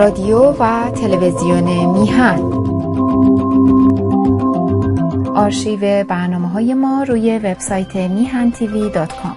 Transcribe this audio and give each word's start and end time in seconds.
رادیو 0.00 0.38
و 0.38 0.90
تلویزیون 0.90 1.64
میهن. 1.92 2.38
آرشیو 5.34 6.04
برنامه 6.04 6.48
های 6.48 6.74
ما 6.74 7.02
روی 7.02 7.38
وبسایت 7.38 7.96
میهن 7.96 8.50
تیوی 8.50 8.90
دات 8.90 9.12
کام. 9.12 9.36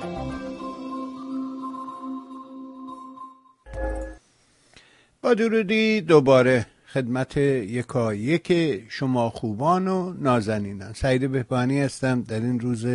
با 5.21 5.33
درودی 5.33 6.01
دوباره 6.01 6.65
خدمت 6.87 7.37
یکا 7.37 8.13
یک 8.13 8.53
شما 8.89 9.29
خوبان 9.29 9.87
و 9.87 10.13
نازنینان. 10.13 10.93
سعید 10.93 11.31
بهبانی 11.31 11.81
هستم 11.81 12.21
در 12.21 12.39
این 12.39 12.59
روز 12.59 12.85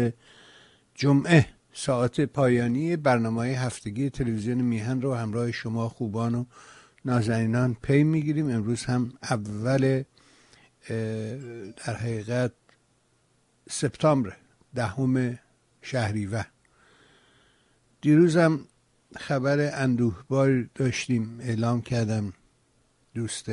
جمعه 0.95 1.47
ساعت 1.73 2.21
پایانی 2.21 2.97
برنامه 2.97 3.47
هفتگی 3.47 4.11
تلویزیون 4.11 4.59
میهن 4.59 5.03
رو 5.03 5.15
همراه 5.15 5.53
شما 5.53 5.89
خوبان 5.89 6.35
و 6.35 6.45
نازنینان 7.05 7.77
پی 7.83 8.05
می‌گیریم. 8.05 8.51
امروز 8.51 8.85
هم 8.85 9.13
اول 9.23 10.03
در 11.77 11.95
حقیقت 11.95 12.53
سپتامبر 13.71 14.37
دهم 14.75 15.39
شهریور. 15.83 16.47
دیروزم 18.01 18.61
خبر 19.17 19.71
اندوهبار 19.73 20.69
داشتیم. 20.75 21.41
اعلام 21.41 21.83
کردم 21.83 22.33
دوست 23.15 23.51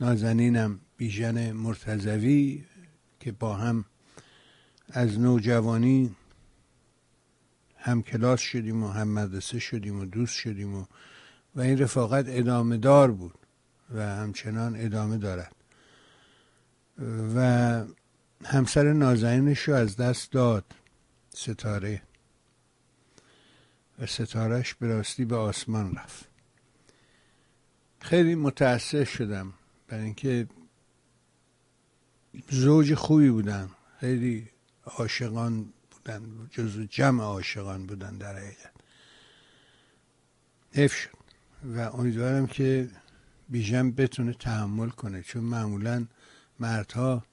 نازنینم 0.00 0.80
بیژن 0.96 1.52
مرتزوی 1.52 2.64
که 3.20 3.32
با 3.32 3.54
هم 3.54 3.84
از 4.88 5.18
نوجوانی 5.18 6.16
هم 7.76 8.02
کلاس 8.02 8.40
شدیم 8.40 8.82
و 8.82 8.88
هم 8.88 9.08
مدرسه 9.08 9.58
شدیم 9.58 10.00
و 10.00 10.04
دوست 10.04 10.34
شدیم 10.34 10.74
و 10.74 10.84
و 11.56 11.60
این 11.60 11.78
رفاقت 11.78 12.24
ادامه 12.28 12.76
دار 12.76 13.10
بود 13.10 13.38
و 13.94 14.02
همچنان 14.02 14.76
ادامه 14.76 15.18
دارد. 15.18 15.54
و 17.36 17.84
همسر 18.44 18.92
نازنینش 18.92 19.60
رو 19.60 19.74
از 19.74 19.96
دست 19.96 20.32
داد 20.32 20.64
ستاره. 21.34 22.02
و 23.98 24.06
ستارهش 24.06 24.74
به 24.74 24.86
راستی 24.86 25.24
به 25.24 25.36
آسمان 25.36 25.94
رفت. 25.94 26.24
خیلی 28.00 28.34
متاسف 28.34 29.10
شدم. 29.10 29.52
برای 29.88 30.04
اینکه 30.04 30.46
زوج 32.50 32.94
خوبی 32.94 33.30
بودن 33.30 33.70
خیلی 34.00 34.50
عاشقان 34.84 35.72
بودن 35.90 36.48
جزو 36.50 36.84
جمع 36.84 37.22
عاشقان 37.22 37.86
بودن 37.86 38.18
در 38.18 38.36
حقیقت. 38.36 38.72
حیف 40.72 40.94
شد. 40.94 41.23
و 41.64 41.80
امیدوارم 41.80 42.46
که 42.46 42.88
بیژن 43.48 43.90
بتونه 43.90 44.32
تحمل 44.32 44.88
کنه 44.88 45.22
چون 45.22 45.44
معمولا 45.44 46.06
مردها 46.60 47.24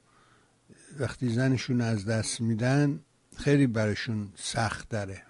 وقتی 0.99 1.29
زنشون 1.29 1.81
از 1.81 2.05
دست 2.05 2.41
میدن 2.41 2.99
خیلی 3.37 3.67
براشون 3.67 4.29
سخت 4.35 4.89
داره. 4.89 5.23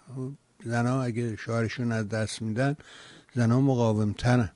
زنها 0.64 1.04
اگه 1.04 1.36
شوهرشون 1.36 1.92
از 1.92 2.10
دست 2.10 2.42
میدن 2.42 2.76
زنها 3.34 3.62
مقاومترن. 3.62 4.50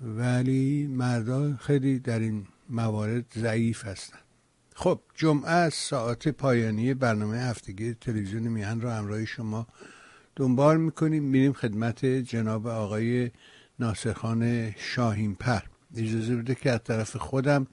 ولی 0.00 0.86
مردا 0.86 1.56
خیلی 1.56 1.98
در 1.98 2.18
این 2.18 2.46
موارد 2.68 3.24
ضعیف 3.34 3.84
هستن. 3.84 4.18
خب 4.74 5.00
جمعه 5.14 5.68
ساعت 5.68 6.28
پایانی 6.28 6.94
برنامه 6.94 7.38
هفتگی 7.38 7.94
تلویزیون 7.94 8.42
میهن 8.42 8.80
رو 8.80 8.90
همراه 8.90 9.24
شما 9.24 9.66
دنبال 10.40 10.76
می‌کنیم. 10.76 11.22
میریم 11.22 11.52
خدمت 11.52 12.06
جناب 12.06 12.66
آقای 12.66 13.30
ناصرخان 13.78 14.70
شاهین 14.70 15.34
پر 15.34 15.60
اجازه 15.96 16.36
بده 16.36 16.54
که 16.54 16.70
از 16.70 16.80
طرف 16.84 17.16
خودم 17.16 17.66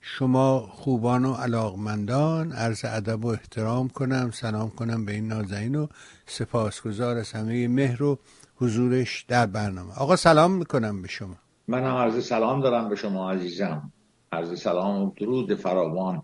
شما 0.00 0.60
خوبان 0.60 1.24
و 1.24 1.34
علاقمندان 1.34 2.52
عرض 2.52 2.84
ادب 2.84 3.24
و 3.24 3.28
احترام 3.28 3.88
کنم. 3.88 4.30
سلام 4.30 4.70
کنم 4.70 5.04
به 5.04 5.12
این 5.12 5.28
نازنین 5.28 5.74
و 5.74 5.86
سپاسگزار 6.26 7.16
از 7.16 7.32
همه 7.32 7.68
مهر 7.68 8.02
و 8.02 8.18
حضورش 8.56 9.24
در 9.28 9.46
برنامه. 9.46 9.92
آقا 9.94 10.16
سلام 10.16 10.52
می‌کنم 10.52 11.02
به 11.02 11.08
شما. 11.08 11.36
من 11.68 11.84
هم 11.84 11.94
عرض 11.94 12.26
سلام 12.26 12.60
دارم 12.60 12.88
به 12.88 12.96
شما 12.96 13.32
عزیزم. 13.32 13.92
عرض 14.32 14.60
سلام 14.60 15.02
و 15.02 15.12
درود 15.16 15.54
فراوان 15.54 16.22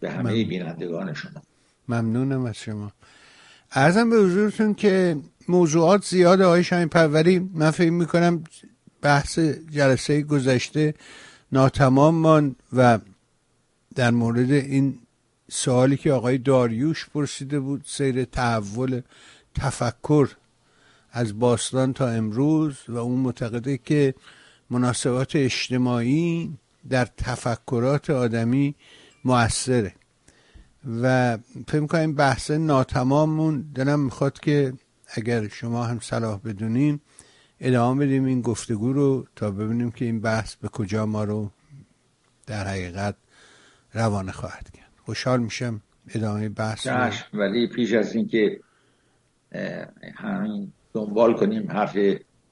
به 0.00 0.10
همه 0.10 0.44
بینندگان 0.44 1.14
شما. 1.14 1.42
ممنونم 1.88 2.44
از 2.44 2.54
شما. 2.54 2.92
ارزم 3.72 4.10
به 4.10 4.16
حضورتون 4.16 4.74
که 4.74 5.16
موضوعات 5.48 6.04
زیاد 6.04 6.40
آقای 6.40 6.64
شاین 6.64 6.88
پروری 6.88 7.38
من 7.38 7.70
فکر 7.70 7.90
می‌کنم 7.90 8.44
بحث 9.02 9.38
جلسه 9.70 10.22
گذشته 10.22 10.94
ناتمام 11.52 12.14
ماند 12.14 12.56
و 12.72 12.98
در 13.94 14.10
مورد 14.10 14.50
این 14.50 14.98
سوالی 15.50 15.96
که 15.96 16.12
آقای 16.12 16.38
داریوش 16.38 17.08
پرسیده 17.14 17.60
بود 17.60 17.82
سیر 17.86 18.24
تحول 18.24 19.00
تفکر 19.54 20.28
از 21.12 21.38
باستان 21.38 21.92
تا 21.92 22.08
امروز 22.08 22.76
و 22.88 22.96
اون 22.96 23.18
معتقده 23.18 23.78
که 23.78 24.14
مناسبات 24.70 25.36
اجتماعی 25.36 26.58
در 26.90 27.04
تفکرات 27.16 28.10
آدمی 28.10 28.74
موثره. 29.24 29.94
و 31.02 31.36
فکر 31.68 31.80
می‌کنم 31.80 32.14
بحث 32.14 32.50
ناتماممون 32.50 33.64
دلم 33.74 34.00
می‌خواد 34.00 34.40
که 34.40 34.72
اگر 35.14 35.48
شما 35.48 35.84
هم 35.84 36.00
صلاح 36.00 36.40
بدونین 36.44 37.00
ادامه 37.60 38.06
بدیم 38.06 38.24
این 38.24 38.40
گفتگو 38.40 38.92
رو 38.92 39.26
تا 39.36 39.50
ببینیم 39.50 39.90
که 39.90 40.04
این 40.04 40.20
بحث 40.20 40.54
به 40.54 40.68
کجا 40.68 41.06
ما 41.06 41.24
رو 41.24 41.50
در 42.46 42.64
حقیقت 42.64 43.14
روانه 43.92 44.32
خواهد 44.32 44.70
کرد. 44.70 44.92
خوشحال 45.04 45.40
میشم 45.40 45.80
ادامه 46.14 46.48
بحث 46.48 46.86
رو 46.86 47.10
ولی 47.34 47.66
پیش 47.68 47.92
از 47.92 48.14
اینکه 48.14 48.60
همین 50.16 50.72
دنبال 50.94 51.34
کنیم 51.34 51.70
حرف 51.70 51.96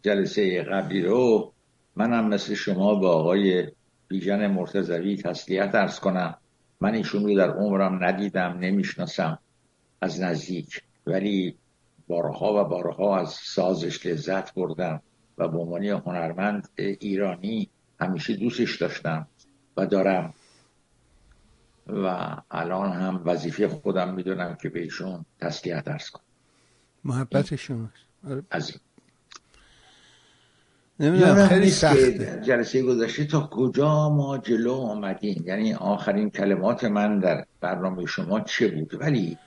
جلسه 0.03 0.63
قبلی 0.63 1.03
رو 1.03 1.53
منم 1.97 2.29
مثل 2.29 2.55
شما 2.55 2.95
با 2.95 3.13
آقای 3.13 3.67
بیژن 4.09 4.47
مرتضوی 4.47 5.17
تسلیت 5.17 5.75
ارز 5.75 5.99
کنم. 5.99 6.35
من 6.87 6.95
ایشون 6.95 7.25
رو 7.25 7.37
در 7.37 7.51
عمرم 7.51 8.05
ندیدم 8.05 8.59
نمی‌شناسم 8.61 9.39
از 10.01 10.21
نزدیک. 10.21 10.83
ولی 11.07 11.57
بارها 12.09 12.65
و 12.65 12.69
بارها 12.69 13.19
از 13.19 13.31
سازش 13.31 14.07
لذت 14.07 14.55
بردم 14.55 15.03
و 15.39 15.49
به 15.49 15.59
عنوان 15.59 15.85
هنرمند 15.85 16.69
ایرانی 16.77 17.71
همیشه 18.01 18.37
دوستش 18.37 18.77
داشتم 18.77 19.27
و 19.77 19.87
دارم. 19.87 20.35
و 21.87 22.37
الان 22.51 22.93
هم 22.93 23.23
وظیفه 23.25 23.69
خودم 23.69 24.15
می‌دونم 24.15 24.57
که 24.63 24.69
به 24.69 24.81
ایشون 24.81 25.25
تسلیت 25.41 25.85
درس 25.85 26.11
کنم. 26.11 26.25
محبت 27.05 27.57
شماست 27.57 28.07
از 28.51 28.73
نمی‌دونم 31.01 31.47
خیلی 31.47 31.71
سخته. 31.71 32.41
جلسه 32.47 32.83
گذشته 32.83 33.25
تا 33.25 33.49
کجا 33.53 34.09
ما 34.09 34.39
جلو 34.39 34.73
آمدیم؟ 34.73 35.45
یعنی 35.47 35.75
آخرین 35.75 36.31
کلمات 36.31 36.85
من 36.85 37.19
در 37.19 37.45
برنامه 37.61 38.07
شما 38.07 38.41
چه 38.41 38.69
بود؟ 38.69 39.01
ولی 39.01 39.39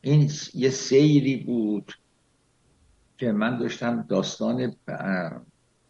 این 0.00 0.30
یه 0.54 0.70
سیری 0.70 1.36
بود 1.36 1.92
که 3.18 3.32
من 3.32 3.58
داشتم 3.58 4.06
داستان 4.08 4.76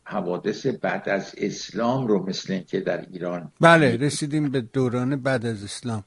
حوادث 0.04 0.66
بعد 0.66 1.08
از 1.08 1.34
اسلام 1.38 2.06
رو 2.06 2.26
مثل 2.28 2.58
که 2.58 2.80
در 2.80 3.06
ایران 3.10 3.52
بله 3.60 3.96
رسیدیم 3.96 4.50
به 4.50 4.60
دوران 4.60 5.16
بعد 5.16 5.46
از 5.46 5.64
اسلام. 5.64 6.04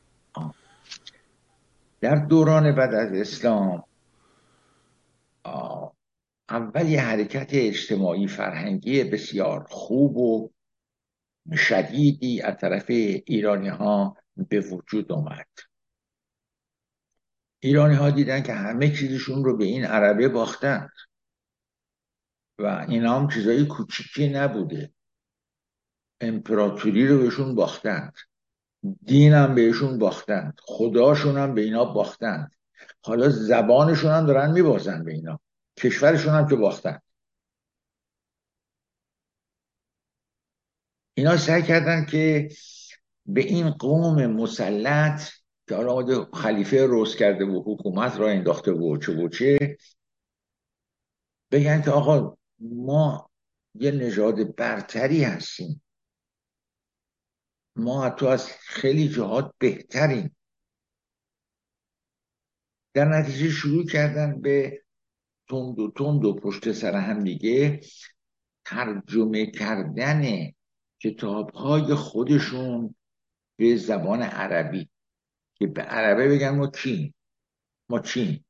در 2.02 2.16
دوران 2.16 2.76
بعد 2.76 2.94
از 2.94 3.14
اسلام 3.14 3.84
اول 6.56 6.90
یه 6.90 7.02
حرکت 7.02 7.50
اجتماعی 7.52 8.28
فرهنگی 8.28 9.04
بسیار 9.04 9.66
خوب 9.70 10.18
و 10.18 10.50
شدیدی 11.58 12.42
از 12.42 12.58
طرف 12.58 12.86
ایرانی 12.90 13.68
ها 13.68 14.18
به 14.50 14.60
وجود 14.60 15.12
اومد 15.12 15.48
ایرانی 17.60 17.96
ها 17.96 18.10
دیدن 18.10 18.44
که 18.44 18.54
همه 18.54 18.96
چیزشون 18.96 19.44
رو 19.44 19.58
به 19.58 19.66
این 19.66 19.86
عربه 19.86 20.28
باختند 20.28 20.92
و 22.60 22.86
اینا 22.90 23.20
هم 23.20 23.30
چیزای 23.30 23.66
کوچیکی 23.66 24.30
نبوده. 24.30 24.94
امپراتوری 26.22 27.08
رو 27.08 27.18
بهشون 27.18 27.56
باختند 27.56 28.14
دین 29.06 29.34
هم 29.34 29.56
بهشون 29.56 29.98
باختند 29.98 30.60
خداشون 30.62 31.38
هم 31.38 31.56
به 31.56 31.62
اینا 31.62 31.86
باختند 31.86 32.56
حالا 33.02 33.30
زبانشون 33.30 34.12
هم 34.12 34.26
دارن 34.26 34.52
میبازن 34.52 35.04
به 35.04 35.14
اینا. 35.14 35.40
کشورشون 35.78 36.34
هم 36.34 36.48
که 36.48 36.56
باختن. 36.56 37.00
اینا 41.18 41.38
سعی 41.38 41.64
کردن 41.64 42.06
که 42.06 42.50
به 43.26 43.42
این 43.42 43.70
قوم 43.70 44.26
مسلط 44.26 45.22
که 45.68 45.76
حالا 45.76 46.26
خلیفه 46.34 46.86
روز 46.86 47.16
کرده 47.16 47.46
و 47.46 47.64
حکومت 47.66 48.18
را 48.18 48.30
انداخته 48.30 48.72
و 48.72 48.98
چه 48.98 49.12
و 49.12 49.30
چه 49.30 49.78
بگن 51.52 51.82
که 51.82 51.92
آقا 51.92 52.38
ما 52.60 53.30
یه 53.76 53.92
نژاد 53.92 54.56
برتری 54.56 55.24
هستیم. 55.24 55.84
ما 57.76 58.06
حتی 58.06 58.28
از 58.28 58.48
خیلی 58.48 59.10
جهات 59.10 59.54
بهتریم. 59.58 60.36
در 62.94 63.06
نتیجه 63.06 63.50
شروع 63.50 63.86
کردن 63.86 64.42
به 64.42 64.85
تند 65.50 65.80
و 65.80 65.92
تند 65.92 66.26
و 66.26 66.36
پشت 66.36 66.72
سر 66.72 66.96
هم 66.96 67.24
دیگه 67.24 67.82
ترجمه 68.66 69.52
کردن 69.52 70.52
کتاب 71.02 71.52
های 71.52 71.96
خودشون 71.96 72.96
به 73.58 73.76
زبان 73.76 74.22
عربی 74.22 74.90
که 75.56 75.68
به 75.68 75.82
عربه 75.82 76.28
بگن 76.28 76.50
ما 76.50 76.68
کی 76.68 77.14
ما 77.90 78.00
چیم 78.00 78.46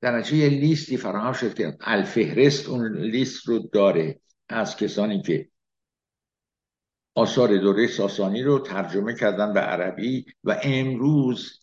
در 0.00 0.32
یه 0.32 0.48
لیستی 0.48 0.96
فراهم 0.96 1.32
شد 1.32 1.54
که 1.54 1.76
الفهرست 1.80 2.68
اون 2.68 2.96
لیست 2.96 3.48
رو 3.48 3.58
داره 3.58 4.20
از 4.48 4.76
کسانی 4.76 5.22
که 5.22 5.50
آثار 7.14 7.56
دوره 7.56 7.86
ساسانی 7.86 8.42
رو 8.42 8.58
ترجمه 8.58 9.14
کردن 9.14 9.52
به 9.52 9.60
عربی 9.60 10.26
و 10.44 10.60
امروز 10.62 11.60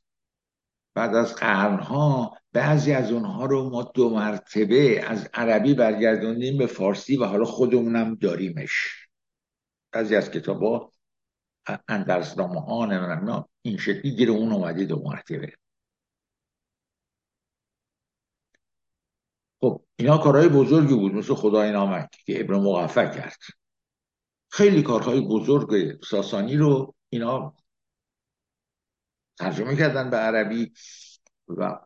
بعد 0.94 1.16
از 1.16 1.36
قرنها 1.36 2.38
بعضی 2.56 2.92
از 2.92 3.12
اونها 3.12 3.46
رو 3.46 3.70
ما 3.70 3.84
دو 3.84 4.10
مرتبه 4.10 5.02
از 5.08 5.30
عربی 5.34 5.74
برگردوندیم 5.74 6.58
به 6.58 6.68
فارسی 6.68 7.18
و 7.18 7.26
حالا 7.26 7.46
خودمونم 7.46 8.16
داریمش. 8.16 9.08
بعضی 9.92 10.16
از 10.16 10.32
کتاب 10.32 10.64
ها 10.64 10.92
اندرزنامه 11.88 12.62
ها 12.62 13.50
این 13.62 13.78
شکلی 13.78 14.16
گیر 14.16 14.32
اون 14.32 14.52
اومده 14.52 14.86
دو 14.86 15.02
مرتبه. 15.06 15.54
خب 19.62 19.86
اینا 19.96 20.18
کارهای 20.18 20.50
بزرگی 20.50 20.96
بود 20.96 21.14
مثل 21.14 21.34
خدای 21.34 21.72
نامک 21.72 22.10
که 22.26 22.42
ابن 22.42 22.56
مقفع 22.56 23.16
کرد. 23.16 23.40
خیلی 24.52 24.82
کارهای 24.84 25.22
بزرگ 25.22 26.02
ساسانی 26.04 26.58
رو 26.58 26.96
اینا 27.10 27.56
ترجمه 29.38 29.76
کردن 29.76 30.10
به 30.10 30.18
عربی 30.18 30.74
و 31.48 31.80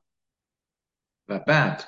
و 1.29 1.39
بعد 1.39 1.83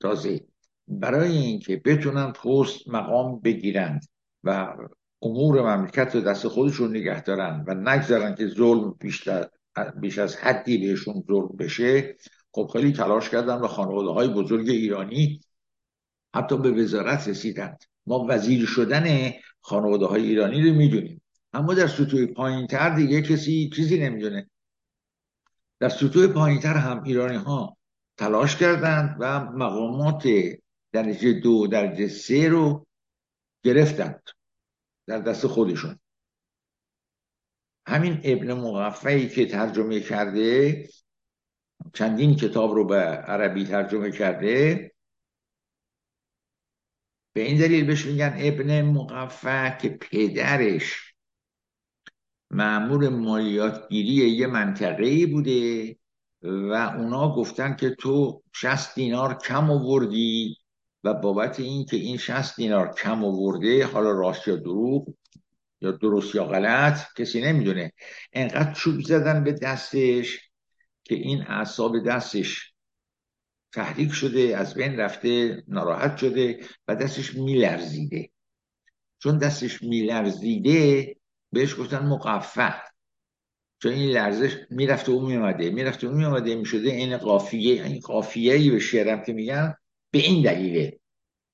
تازه 0.00 0.40
برای 0.88 1.36
اینکه 1.36 1.76
بتونن 1.84 2.32
پست 2.32 2.88
مقام 2.88 3.40
بگیرند 3.40 4.06
و 4.44 4.76
امور 5.22 5.76
مملکت 5.76 6.14
رو 6.14 6.20
دست 6.20 6.48
خودشون 6.48 6.90
نگه 6.90 7.22
دارن 7.22 7.64
و 7.68 7.74
نگذارن 7.74 8.34
که 8.34 8.46
ظلم 8.46 8.90
بیشتر 9.00 9.48
بیش 10.00 10.18
از 10.18 10.36
حدی 10.36 10.78
بهشون 10.78 11.24
ظلم 11.26 11.56
بشه 11.58 12.16
خب 12.52 12.70
خیلی 12.72 12.92
تلاش 12.92 13.30
کردن 13.30 13.58
و 13.58 13.66
خانواده 13.66 14.08
های 14.08 14.28
بزرگ 14.28 14.68
ایرانی 14.68 15.40
حتی 16.34 16.58
به 16.58 16.70
وزارت 16.70 17.28
رسیدند. 17.28 17.84
ما 18.06 18.26
وزیر 18.28 18.66
شدن 18.66 19.32
خانواده 19.60 20.06
های 20.06 20.22
ایرانی 20.22 20.68
رو 20.68 20.74
می‌دونیم. 20.74 21.22
اما 21.52 21.74
در 21.74 21.86
سطوح 21.86 22.26
پایین 22.26 22.66
تر 22.66 22.96
دیگه 22.96 23.22
کسی 23.22 23.70
چیزی 23.76 23.98
نمی‌دونه. 23.98 24.50
در 25.80 25.88
سطوح 25.88 26.26
پایین 26.26 26.60
تر 26.60 26.74
هم 26.74 27.02
ایرانی 27.02 27.36
ها 27.36 27.76
تلاش 28.16 28.56
کردند 28.56 29.16
و 29.20 29.40
مقامات 29.40 30.28
درجه 30.92 31.32
دو 31.32 31.66
درجه 31.66 32.08
سه 32.08 32.48
رو 32.48 32.86
گرفتند 33.64 34.22
در 35.06 35.18
دست 35.18 35.46
خودشون. 35.46 35.98
همین 37.88 38.20
ابن 38.24 38.52
مقفعی 38.52 39.28
که 39.28 39.46
ترجمه 39.46 40.00
کرده 40.00 40.88
چندین 41.92 42.36
کتاب 42.36 42.70
رو 42.70 42.84
به 42.84 42.96
عربی 42.96 43.64
ترجمه 43.64 44.10
کرده 44.10 44.92
به 47.32 47.42
این 47.42 47.58
دلیل 47.58 47.86
بهش 47.86 48.06
میگن 48.06 48.36
ابن 48.38 48.82
مقفع 48.82 49.78
که 49.78 49.88
پدرش 49.88 51.14
معمور 52.50 53.08
مالیاتگیری 53.08 54.30
یه 54.30 54.46
منطقه 54.46 55.26
بوده 55.26 55.96
و 56.42 56.72
اونا 56.72 57.34
گفتن 57.34 57.76
که 57.76 57.90
تو 57.90 58.42
60 58.52 58.94
دینار 58.94 59.38
کم 59.38 59.70
آوردی 59.70 60.56
و 61.04 61.14
بابت 61.14 61.60
این 61.60 61.84
که 61.84 61.96
این 61.96 62.16
60 62.16 62.56
دینار 62.56 62.94
کم 62.94 63.24
آورده 63.24 63.86
حالا 63.86 64.10
راست 64.10 64.48
یا 64.48 64.56
دروغ 64.56 65.14
یا 65.80 65.90
درست 65.90 66.34
یا 66.34 66.44
غلط 66.44 67.00
کسی 67.18 67.40
نمی‌دونه. 67.40 67.92
انقدر 68.32 68.72
چوب 68.72 69.00
زدن 69.00 69.44
به 69.44 69.52
دستش 69.52 70.50
که 71.04 71.14
این 71.14 71.42
اعصاب 71.42 72.04
دستش 72.04 72.72
تحریک 73.72 74.12
شده 74.12 74.56
از 74.56 74.74
بین 74.74 74.96
رفته 74.96 75.62
ناراحت 75.68 76.16
شده 76.16 76.60
و 76.88 76.96
دستش 76.96 77.34
میلرزیده. 77.34 78.30
چون 79.18 79.38
دستش 79.38 79.82
میلرزیده 79.82 81.16
بهش 81.52 81.80
گفتن 81.80 82.06
مقفع. 82.06 82.72
چون 83.78 83.92
این 83.92 84.10
لرزش 84.10 84.56
می‌رفته 84.70 85.12
و 85.12 85.26
میامده 85.26 85.70
می‌رفته 85.70 86.08
و 86.08 86.12
میامده 86.12 86.54
می‌شده 86.54 86.90
این 86.90 87.16
قافیه 87.16 87.84
این 87.84 88.00
قافیه 88.00 88.54
ای 88.54 88.70
به 88.70 88.78
شعرم 88.78 89.22
که 89.24 89.32
میگن 89.32 89.74
به 90.10 90.18
این 90.18 90.42
دلیله 90.42 91.00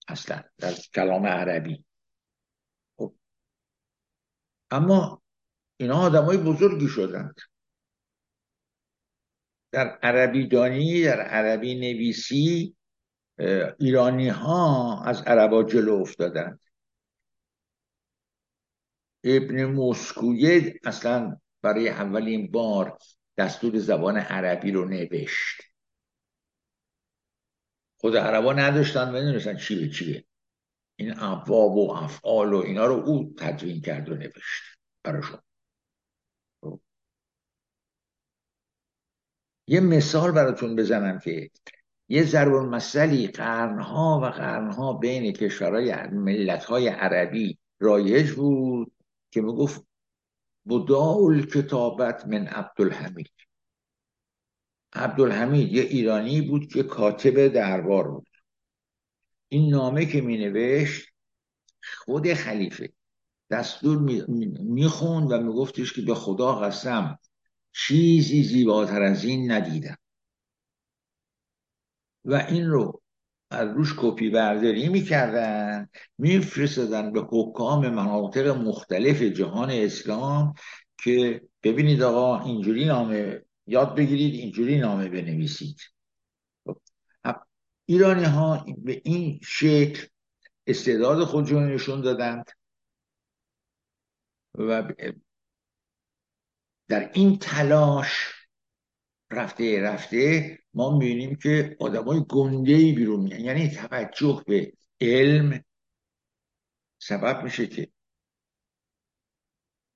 اصلا 0.09 0.43
در 0.59 0.73
کلام 0.95 1.27
عربی. 1.27 1.85
خب. 2.97 3.15
اما 4.71 5.23
اینا 5.77 6.01
آدم 6.01 6.25
های 6.25 6.37
بزرگی 6.37 6.89
شدند. 6.89 7.35
در 9.73 9.99
عربی 10.03 10.47
دانی 10.47 11.05
در 11.05 11.21
عربی 11.21 11.75
نویسی 11.75 12.77
ایرانی 13.79 14.29
ها 14.29 15.03
از 15.05 15.23
عربا 15.23 15.63
جلو 15.63 15.95
افتادند. 15.95 16.61
ابن 19.25 19.65
موسکویه 19.65 20.81
اصلا 20.85 21.41
برای 21.63 21.89
اولین 21.89 22.51
بار 22.51 22.99
دستور 23.37 23.79
زبان 23.79 24.17
عربی 24.17 24.71
رو 24.71 24.85
نوشت. 24.85 25.63
خود 28.01 28.17
عربا 28.17 28.53
نداشتن 28.53 29.15
و 29.15 29.17
ندونستن 29.17 29.57
چی 29.57 29.81
به 29.81 29.89
چیه. 29.89 30.25
این 30.97 31.15
ابواب 31.19 31.77
و 31.77 31.93
افعال 31.93 32.53
و 32.53 32.57
اینا 32.57 32.87
رو 32.87 32.95
او 32.95 33.35
تدوین 33.39 33.81
کرد 33.81 34.09
و 34.09 34.15
نوشت 34.15 34.63
براشون. 35.03 35.41
یه 39.67 39.81
مثال 39.81 40.33
براتون 40.33 40.77
بزنم 40.77 41.19
که 41.19 41.51
یه 42.09 42.25
ضرب 42.25 42.55
المثلی 42.55 43.27
قرنها 43.27 44.21
و 44.23 44.27
قرنها 44.27 44.93
بین 44.93 45.33
کشورهای 45.33 45.95
ملتهای 46.07 46.89
عربی 46.89 47.59
رایج 47.79 48.31
بود 48.31 48.93
که 49.31 49.41
می‌گفت 49.41 49.87
بداول 50.69 51.47
کتابت 51.47 52.27
من 52.27 52.47
عبدالحمید. 52.47 53.31
عبدالحمید 54.93 55.73
یه 55.73 55.83
ایرانی 55.83 56.41
بود 56.41 56.73
که 56.73 56.83
کاتب 56.83 57.49
دربار 57.49 58.09
بود. 58.09 58.29
این 59.49 59.71
نامه 59.71 60.07
که 60.07 60.21
می 60.21 60.39
نوشت 60.39 61.09
خود 62.05 62.35
خلیفه. 62.35 62.93
دستور 63.51 63.99
می‌خوند 64.61 65.33
و 65.33 65.41
میگفتش 65.41 65.93
که 65.93 66.03
به 66.03 66.15
خدا 66.15 66.55
قسم 66.55 67.19
چیزی 67.73 68.43
زیباتر 68.43 69.03
از 69.03 69.25
این 69.25 69.53
ندیدم. 69.53 69.97
و 72.25 72.35
این 72.35 72.67
رو 72.67 73.02
از 73.53 73.69
روش 73.77 73.95
کپی 73.97 74.31
برداری 74.31 74.89
می‌کردن. 74.89 75.89
میفرستدن 76.19 77.13
به 77.13 77.21
حکام 77.31 77.89
مناطق 77.89 78.47
مختلف 78.47 79.23
جهان 79.23 79.71
اسلام 79.71 80.55
که 80.99 81.43
ببینید 81.63 82.03
آقا 82.03 82.45
اینجوری 82.45 82.85
نامه 82.85 83.43
یاد 83.67 83.97
بگیرید 83.97 84.35
اینجوری 84.35 84.79
نامه 84.79 85.09
بنویسید. 85.09 85.81
خب، 86.67 86.81
ایرانی 87.87 88.25
ها 88.25 88.67
به 88.79 89.03
این 89.05 89.41
شکل 89.43 90.07
استعداد 90.67 91.25
خودشون 91.25 91.73
نشون 91.73 92.01
دادند 92.01 92.51
و 94.55 94.93
در 96.89 97.11
این 97.15 97.39
تلاش 97.39 98.42
رفته 99.33 99.83
رفته 99.83 100.59
ما 100.75 100.99
می‌بینیم 100.99 101.37
که 101.37 101.77
آدمای 101.81 102.25
گنده 102.29 102.73
ای 102.73 102.93
بیرون 102.93 103.21
میان. 103.21 103.41
یعنی 103.41 103.69
توجه 103.71 104.43
به 104.47 104.73
علم 105.01 105.65
سبب 106.99 107.43
میشه 107.45 107.67
که 107.67 107.93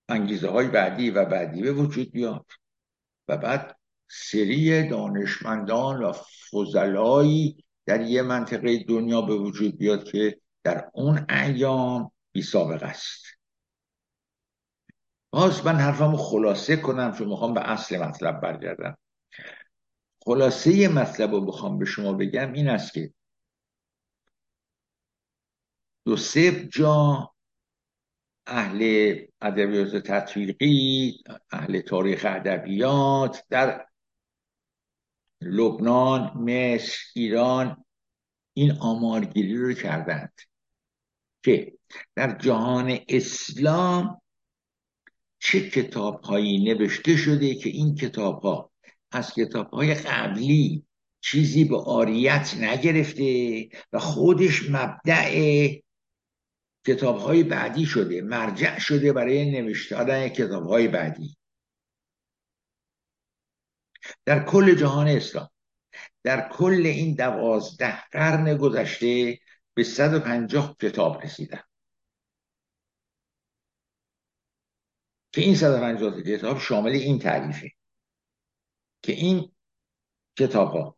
انگیزه 0.08 0.48
های 0.48 0.68
بعدی 0.68 1.10
و 1.10 1.24
بعدی 1.24 1.62
به 1.62 1.72
وجود 1.72 2.12
بیاد 2.12 2.46
و 3.28 3.36
بعد 3.36 3.76
سری 4.08 4.88
دانشمندان 4.88 6.02
و 6.02 6.12
فضلایی 6.50 7.64
در 7.86 8.00
یه 8.00 8.22
منطقه 8.22 8.84
دنیا 8.84 9.20
به 9.20 9.34
وجود 9.34 9.78
بیاد 9.78 10.04
که 10.04 10.40
در 10.62 10.90
اون 10.94 11.26
ایام 11.30 12.12
بی 12.32 12.42
سابق 12.42 12.82
است. 12.82 13.24
باز 15.30 15.66
من 15.66 15.76
حرفمو 15.76 16.16
خلاصه 16.16 16.76
کنم 16.76 17.12
چون 17.12 17.28
می‌خوام 17.28 17.54
به 17.54 17.60
اصل 17.60 17.98
مطلب 17.98 18.40
برگردم. 18.40 18.98
خلاصه 20.26 20.88
مطلب 20.88 21.30
رو 21.30 21.40
بخوام 21.40 21.78
به 21.78 21.84
شما 21.84 22.12
بگم 22.12 22.52
این 22.52 22.68
است 22.68 22.92
که 22.92 23.14
دو 26.04 26.16
سه 26.16 26.68
جا 26.68 27.34
اهل 28.46 29.16
ادبیات 29.40 29.96
تطبیقی 29.96 31.22
اهل 31.50 31.80
تاریخ 31.80 32.26
ادبیات 32.28 33.44
در 33.50 33.86
لبنان 35.40 36.32
مصر 36.36 36.98
ایران 37.14 37.84
این 38.52 38.72
آمارگیری 38.72 39.56
رو 39.56 39.72
کردند 39.72 40.40
که 41.44 41.78
در 42.14 42.38
جهان 42.38 42.98
اسلام 43.08 44.22
چه 45.38 45.70
کتاب 45.70 46.20
هایی 46.20 46.64
نوشته 46.64 47.16
شده 47.16 47.54
که 47.54 47.70
این 47.70 47.94
کتاب 47.94 48.42
ها 48.42 48.72
از 49.10 49.34
کتاب 49.34 49.70
های 49.70 49.94
قبلی 49.94 50.86
چیزی 51.20 51.64
به 51.64 51.76
آریت 51.76 52.54
نگرفته 52.60 53.68
و 53.92 53.98
خودش 53.98 54.70
مبدع 54.70 55.68
کتاب 56.86 57.18
های 57.18 57.42
بعدی 57.42 57.86
شده 57.86 58.22
مرجع 58.22 58.78
شده 58.78 59.12
برای 59.12 59.50
نوشتن 59.50 60.28
کتاب 60.28 60.66
های 60.66 60.88
بعدی. 60.88 61.36
در 64.24 64.44
کل 64.44 64.74
جهان 64.74 65.08
اسلام 65.08 65.48
در 66.22 66.48
کل 66.48 66.82
این 66.84 67.14
دوازده 67.14 68.02
قرن 68.12 68.56
گذشته 68.56 69.38
به 69.74 69.84
150 69.84 70.76
کتاب 70.80 71.22
رسیدن. 71.22 71.62
که 75.32 75.40
این 75.40 75.54
150 75.54 76.22
کتاب 76.22 76.58
شامل 76.58 76.90
این 76.90 77.18
تعریفه. 77.18 77.75
که 79.06 79.12
این 79.12 79.52
کتاب 80.38 80.72
ها 80.72 80.96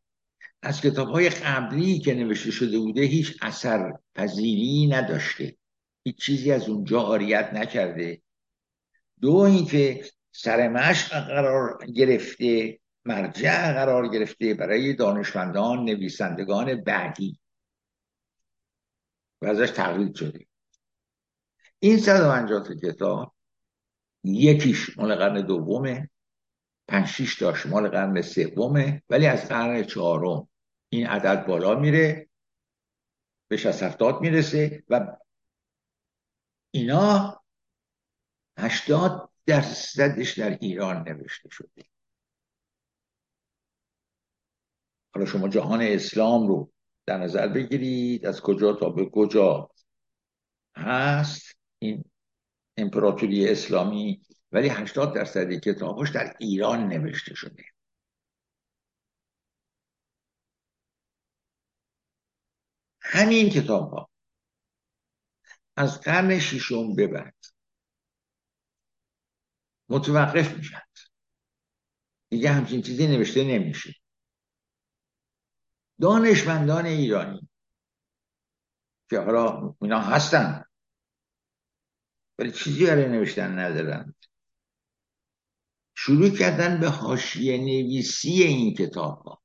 از 0.63 0.81
کتاب 0.81 1.09
های 1.09 1.29
قبلی 1.29 1.99
که 1.99 2.15
نوشته 2.15 2.51
شده 2.51 2.79
بوده 2.79 3.01
هیچ 3.01 3.39
اثر 3.43 3.93
پذیری 4.15 4.87
نداشته. 4.87 5.57
هیچ 6.05 6.17
چیزی 6.17 6.53
از 6.53 6.69
اونجا 6.69 7.01
آریت 7.01 7.51
نکرده. 7.53 8.23
دو 9.21 9.35
اینکه 9.35 10.05
سر 10.33 10.69
مشق 10.69 11.09
قرار 11.09 11.87
گرفته 11.87 12.81
مرجع 13.05 13.73
قرار 13.73 14.09
گرفته 14.09 14.55
برای 14.55 14.95
دانشمندان 14.95 15.85
نویسندگان 15.85 16.85
بعدی. 16.85 17.41
و 19.43 19.47
ازش 19.47 19.71
تقلید 19.71 20.15
شده. 20.15 20.47
این 21.79 21.99
150 21.99 22.75
کتاب 22.83 23.35
یکیش 24.25 24.99
مال 24.99 25.15
قرن 25.15 25.47
دومه. 25.47 26.11
پنج 26.89 27.07
شیش 27.07 27.43
داشت 27.43 27.67
مال 27.67 27.89
قرن 27.89 28.23
سومه 28.23 29.03
ولی 29.11 29.27
از 29.27 29.49
قرن 29.49 29.85
چهارم 29.85 30.49
این 30.89 31.07
عدد 31.07 31.47
بالا 31.47 31.75
میره 31.75 32.29
به 33.49 33.57
60 33.57 33.83
70 33.83 34.21
می‌رسه 34.21 34.85
و 34.89 35.17
اینا 36.71 37.43
هشتاد 38.59 39.31
درصدش 39.47 40.39
در 40.39 40.51
ایران 40.51 41.09
نوشته 41.09 41.49
شده. 41.49 41.85
حالا 45.15 45.27
شما 45.27 45.49
جهان 45.49 45.81
اسلام 45.83 46.49
رو 46.49 46.73
در 47.07 47.19
نظر 47.19 47.49
بگیرید 47.49 48.27
از 48.27 48.41
کجا 48.41 48.73
تا 48.73 48.89
به 48.89 49.11
کجا 49.11 49.71
هست 50.77 51.57
این 51.79 52.05
امپراتوری 52.77 53.49
اسلامی 53.49 54.23
ولی 54.53 54.69
80 54.69 55.15
درصد 55.15 55.53
کتابش 55.53 56.11
در 56.11 56.37
ایران 56.39 56.89
نوشته 56.89 57.35
شده. 57.35 57.65
همین 63.01 63.51
کتاب 63.51 63.91
ها 63.91 64.11
از 65.77 66.01
قرن 66.01 66.39
ششم 66.39 66.95
به 66.95 67.07
بعد. 67.07 67.35
متوقف 69.89 70.57
میشن. 70.57 70.81
دیگه 72.29 72.51
همچین 72.51 72.83
چیزی 72.83 73.07
نوشته 73.07 73.45
نمیشه. 73.45 73.95
دانشمندان 76.01 76.87
ایرانی 76.87 77.49
که 79.11 79.19
حالا 79.19 79.75
اینا 79.81 80.01
هستن 80.01 80.65
ولی 82.39 82.53
چیزی 82.53 82.87
برای 82.87 83.09
نوشتن 83.09 83.59
ندارن. 83.59 84.15
شروع 86.01 86.29
کردن 86.29 86.81
به 86.81 86.89
حاشیه 86.89 87.59
نویسی 87.59 88.43
این 88.43 88.75
کتاب 88.75 89.19
ها 89.19 89.43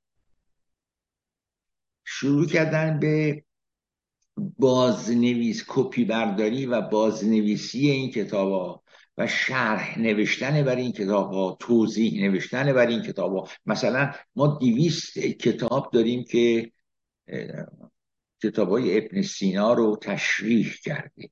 شروع 2.06 2.48
کردن 2.48 3.00
به 3.00 3.44
بازنویس 4.38 5.64
کپی 5.68 6.06
برداری 6.06 6.66
و 6.66 6.82
بازنویسی 6.82 7.90
این 7.90 8.12
کتاب 8.12 8.52
ها 8.52 8.84
و 9.18 9.28
شرح 9.28 10.00
نوشتن 10.00 10.64
بر 10.64 10.76
این 10.76 10.92
کتاب 10.92 11.34
ها 11.34 11.58
توضیح 11.60 12.22
نوشتن 12.22 12.74
بر 12.74 12.88
این 12.88 13.02
کتاب 13.02 13.36
ها 13.36 13.48
مثلا 13.66 14.14
ما 14.36 14.58
دیویست 14.62 15.20
کتاب 15.20 15.90
داریم 15.94 16.24
که 16.24 16.72
کتاب 18.44 18.70
های 18.70 18.98
ابن 18.98 19.22
سینا 19.22 19.74
رو 19.74 19.98
تشریح 20.02 20.74
کرده 20.84 21.30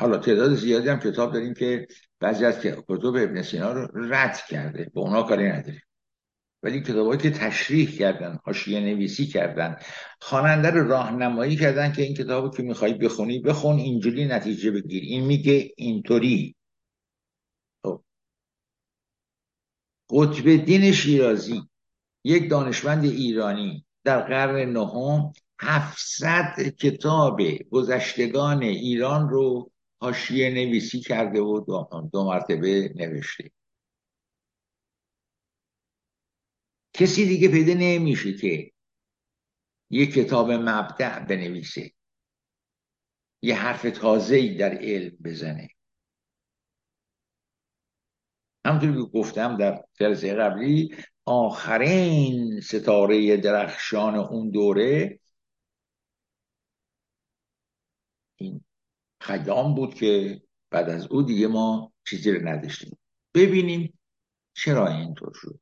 حالا 0.00 0.18
تعداد 0.18 0.54
زیادی 0.54 0.88
هم 0.88 1.00
کتاب 1.00 1.32
داریم 1.32 1.54
که 1.54 1.86
بعضی 2.20 2.44
از 2.44 2.60
کتب 2.60 3.06
ابن 3.06 3.42
سینا 3.42 3.72
رو 3.72 3.88
رد 4.12 4.36
کرده. 4.48 4.90
به 4.94 5.00
اونا 5.00 5.22
کاری 5.22 5.48
نداریم. 5.48 5.82
ولی 6.62 6.80
کتابایی 6.80 7.20
که 7.20 7.30
تشریح 7.30 7.98
کردن 7.98 8.38
حاشیه 8.44 8.80
نویسی 8.80 9.26
کردن 9.26 9.76
خواننده 10.20 10.70
رو 10.70 10.88
راهنمایی 10.88 11.56
کردن 11.56 11.92
که 11.92 12.02
این 12.02 12.14
کتابو 12.14 12.56
که 12.56 12.62
می‌خوای 12.62 12.94
بخونی 12.94 13.38
بخون 13.38 13.76
اینجوری 13.76 14.24
نتیجه 14.24 14.70
بگیر. 14.70 15.02
این 15.02 15.24
میگه 15.24 15.72
اینطوری. 15.76 16.56
خب. 17.82 18.04
قطب 20.10 20.64
دین 20.64 20.92
شیرازی 20.92 21.62
یک 22.24 22.50
دانشمند 22.50 23.04
ایرانی 23.04 23.86
در 24.04 24.20
قرن 24.20 24.72
نهم 24.72 25.32
700 25.60 26.54
کتاب 26.78 27.40
گذشتگان 27.70 28.62
ایران 28.62 29.28
رو 29.28 29.70
حاشیه 30.00 30.50
نویسی 30.50 31.00
کرده 31.00 31.40
و 31.40 31.60
دو 32.12 32.24
مرتبه 32.24 32.92
نوشته. 32.96 33.50
کسی 36.92 37.26
دیگه 37.26 37.48
پیدا 37.48 37.74
نمیشه 37.74 38.32
که 38.32 38.72
یه 39.90 40.06
کتاب 40.06 40.50
مبدع 40.50 41.24
بنویسه. 41.24 41.92
یه 43.42 43.54
حرف 43.54 43.82
تازه 43.82 44.54
در 44.58 44.78
علم 44.78 45.16
بزنه. 45.24 45.68
همونطور 48.66 48.92
که 48.92 49.10
گفتم 49.18 49.56
در 49.56 49.84
جلسه 49.94 50.34
قبلی 50.34 50.96
آخرین 51.24 52.60
ستاره 52.60 53.36
درخشان 53.36 54.14
اون 54.14 54.50
دوره 54.50 55.20
این 58.36 58.64
خیام 59.20 59.74
بود 59.74 59.94
که 59.94 60.42
بعد 60.70 60.88
از 60.90 61.06
او 61.06 61.22
دیگه 61.22 61.46
ما 61.46 61.92
چیزی 62.06 62.32
رو 62.32 62.48
نداشتیم. 62.48 62.98
ببینیم 63.34 63.98
چرا 64.54 64.88
اینطور 64.88 65.32
شد. 65.34 65.60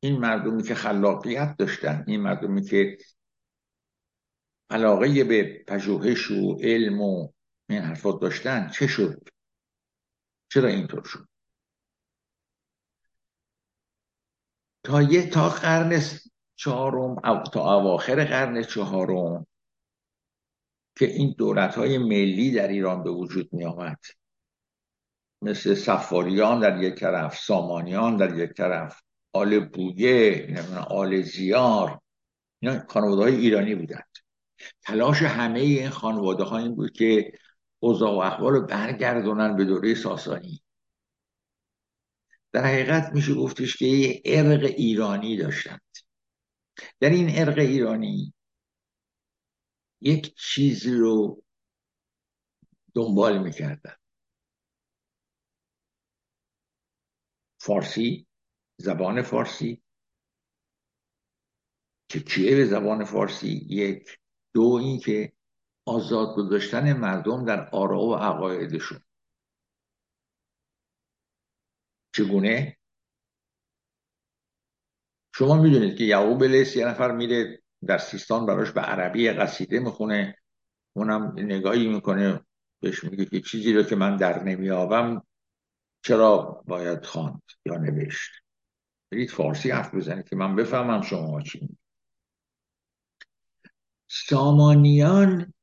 این 0.00 0.18
مردمی 0.18 0.62
که 0.62 0.74
خلاقیت 0.74 1.56
داشتن 1.58 2.04
این 2.06 2.20
مردمی 2.20 2.62
که 2.62 2.98
علاقه 4.70 5.24
به 5.24 5.64
پژوهش 5.68 6.30
و 6.30 6.58
علم 6.60 7.00
و 7.00 7.32
این 7.68 7.82
حرفات 7.82 8.20
داشتن 8.20 8.68
چه 8.68 8.86
شد؟ 8.86 9.28
چرا 10.48 10.68
اینطور 10.68 11.04
شد؟ 11.04 11.28
تا 14.84 15.02
یه 15.02 15.30
تا 15.30 15.48
قرن 15.48 16.02
چهارم 16.56 17.42
تا 17.52 17.74
اواخر 17.80 18.24
قرن 18.24 18.62
چهارم 18.62 19.46
که 20.96 21.06
این 21.06 21.34
دولت 21.38 21.74
های 21.74 21.98
ملی 21.98 22.50
در 22.50 22.68
ایران 22.68 23.02
به 23.02 23.10
وجود 23.10 23.52
می 23.52 23.64
آمد 23.64 23.98
مثل 25.42 25.74
سفاریان 25.74 26.60
در 26.60 26.82
یک 26.82 26.94
طرف 26.94 27.36
سامانیان 27.38 28.16
در 28.16 28.38
یک 28.38 28.50
طرف 28.50 29.02
آل 29.32 29.58
بویه 29.58 30.54
آل 30.88 31.22
زیار 31.22 32.00
اینا 32.64 32.84
خانواده 32.88 33.22
های 33.22 33.34
ایرانی 33.34 33.74
بودند. 33.74 34.08
تلاش 34.82 35.22
همه 35.22 35.60
این 35.60 35.90
خانواده 35.90 36.44
ها 36.44 36.58
این 36.58 36.74
بود 36.74 36.92
که 36.92 37.32
اوضاع 37.78 38.12
و 38.12 38.18
احوال 38.18 38.52
رو 38.52 38.66
برگردونن 38.66 39.56
به 39.56 39.64
دوره 39.64 39.94
ساسانی. 39.94 40.62
در 42.52 42.64
حقیقت 42.64 43.12
میشه 43.14 43.34
گفتش 43.34 43.76
که 43.76 43.86
یه 43.86 44.22
ارق 44.24 44.64
ایرانی 44.64 45.36
داشتند. 45.36 45.80
در 47.00 47.10
این 47.10 47.38
ارق 47.38 47.58
ایرانی 47.58 48.33
یک 50.00 50.34
چیزی 50.36 50.94
رو 50.94 51.42
دنبال 52.94 53.42
می‌کردن 53.42 53.96
فارسی 57.60 58.26
زبان 58.76 59.22
فارسی. 59.22 59.82
که 62.08 62.20
به 62.56 62.64
زبان 62.64 63.04
فارسی؟ 63.04 63.66
یک. 63.68 64.18
دو 64.54 64.80
این 64.82 65.00
که 65.00 65.32
آزاد 65.84 66.36
گذاشتن 66.36 66.92
مردم 66.92 67.44
در 67.44 67.68
آرا 67.70 68.00
و 68.00 68.14
عقایدشون. 68.14 69.00
چگونه؟ 72.14 72.78
شما 75.34 75.62
می‌دونید 75.62 75.98
که 75.98 76.04
یعقوب 76.04 76.44
لیس 76.44 76.76
یه 76.76 76.86
نفر 76.86 77.12
میره 77.12 77.63
در 77.84 77.98
سیستان 77.98 78.46
براش 78.46 78.70
به 78.70 78.80
عربی 78.80 79.30
قصیده 79.30 79.78
می‌خونه. 79.78 80.36
اونم 80.96 81.34
نگاهی 81.36 81.88
می‌کنه 81.88 82.40
بهش 82.80 83.04
میگه 83.04 83.24
که 83.24 83.40
چیزی 83.40 83.72
رو 83.72 83.82
که 83.82 83.96
من 83.96 84.16
در 84.16 84.42
نمیابم 84.42 85.22
چرا 86.02 86.62
باید 86.66 87.04
خواند 87.04 87.42
یا 87.66 87.76
نوشت. 87.76 88.30
برید 89.12 89.30
فارسی 89.30 89.70
حرف 89.70 89.94
بزنید 89.94 90.28
که 90.28 90.36
من 90.36 90.56
بفهمم 90.56 91.02
شما 91.02 91.42
چی 91.42 91.68
سامانیان 94.08 95.54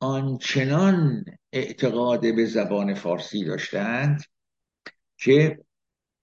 آنچنان 0.00 1.24
اعتقاد 1.52 2.20
به 2.20 2.46
زبان 2.46 2.94
فارسی 2.94 3.44
داشتند 3.44 4.24
که 5.18 5.64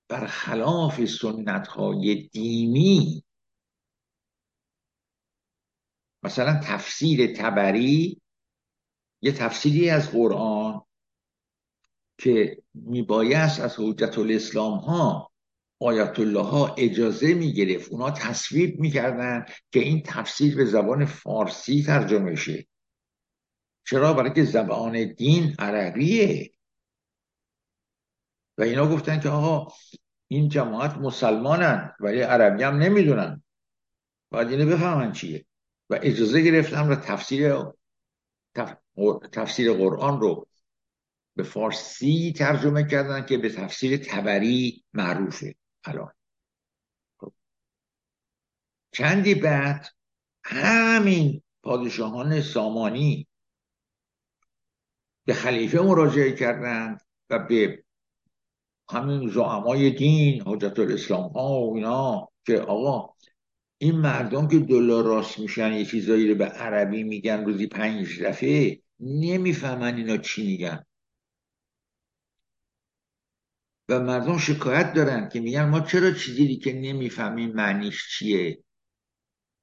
برخلاف 0.07 1.05
سنت 1.05 1.67
های 1.67 2.29
دینی 2.33 3.23
مثلا 6.23 6.59
تفسیر 6.63 7.33
تبری 7.33 8.21
یه 9.21 9.31
تفسیری 9.31 9.89
از 9.89 10.11
قرآن 10.11 10.81
که 12.17 12.57
میبایست 12.73 13.59
از 13.59 13.75
حجت 13.79 14.19
الاسلام 14.19 14.77
ها 14.77 15.31
آیت 15.79 16.19
الله 16.19 16.41
ها 16.41 16.75
اجازه 16.77 17.33
می‌گرفت. 17.33 17.91
اونا 17.91 18.11
تصویب 18.11 18.79
می‌کردن 18.79 19.45
که 19.71 19.79
این 19.79 20.03
تفسیر 20.05 20.55
به 20.55 20.65
زبان 20.65 21.05
فارسی 21.05 21.83
ترجمه 21.83 22.35
شه. 22.35 22.67
چرا؟ 23.85 24.13
برای 24.13 24.33
که 24.33 24.43
زبان 24.43 25.13
دین 25.13 25.55
عربیه. 25.59 26.51
و 28.57 28.63
اینا 28.63 28.89
گفتن 28.89 29.19
که 29.19 29.29
آقا 29.29 29.73
این 30.27 30.49
جماعت 30.49 30.97
مسلمانن 30.97 31.93
ولی 31.99 32.21
عربی 32.21 32.63
هم 32.63 32.75
نمی‌دونن. 32.75 33.43
باید 34.31 34.47
اینو 34.47 34.65
بفهمن 34.65 35.11
چیه. 35.11 35.45
و 35.93 35.99
اجازه 36.01 36.41
گرفتم 36.41 36.89
و 36.89 36.95
تفسیر 36.95 37.53
تفسیر 39.31 39.73
قرآن 39.73 40.19
رو 40.19 40.47
به 41.35 41.43
فارسی 41.43 42.33
ترجمه 42.37 42.83
کردن 42.83 43.25
که 43.25 43.37
به 43.37 43.49
تفسیر 43.49 43.97
تبری 43.97 44.83
معروفه 44.93 45.55
الان. 45.83 46.11
چندی 48.91 49.35
بعد 49.35 49.87
همین 50.43 51.41
پادشاهان 51.63 52.41
سامانی 52.41 53.27
به 55.25 55.33
خلیفه 55.33 55.79
مراجعه 55.79 56.31
کردند 56.31 57.01
و 57.29 57.39
به 57.39 57.83
همین 58.89 59.29
زعمای 59.29 59.91
دین 59.91 60.41
حجت 60.41 60.79
الاسلام 60.79 61.31
ها 61.31 61.61
و 61.61 61.75
اینا 61.75 62.29
که 62.45 62.59
آقا 62.59 63.13
این 63.83 63.95
مردم 63.95 64.47
که 64.47 64.59
دلار 64.59 65.03
راست 65.03 65.39
میشن 65.39 65.73
یه 65.73 65.85
چیزایی 65.85 66.29
رو 66.29 66.35
به 66.35 66.45
عربی 66.45 67.03
میگن 67.03 67.45
روزی 67.45 67.67
پنج 67.67 68.21
دفعه 68.21 68.81
نمی‌فهمن 68.99 69.95
اینا 69.95 70.17
چی 70.17 70.47
میگن. 70.47 70.85
و 73.89 73.99
مردم 73.99 74.37
شکایت 74.37 74.93
دارن 74.93 75.29
که 75.29 75.39
میگن 75.39 75.69
ما 75.69 75.79
چرا 75.79 76.11
چیزی 76.11 76.57
که 76.57 76.73
نمی‌فهمیم 76.73 77.51
معنیش 77.53 78.17
چیه؟ 78.17 78.63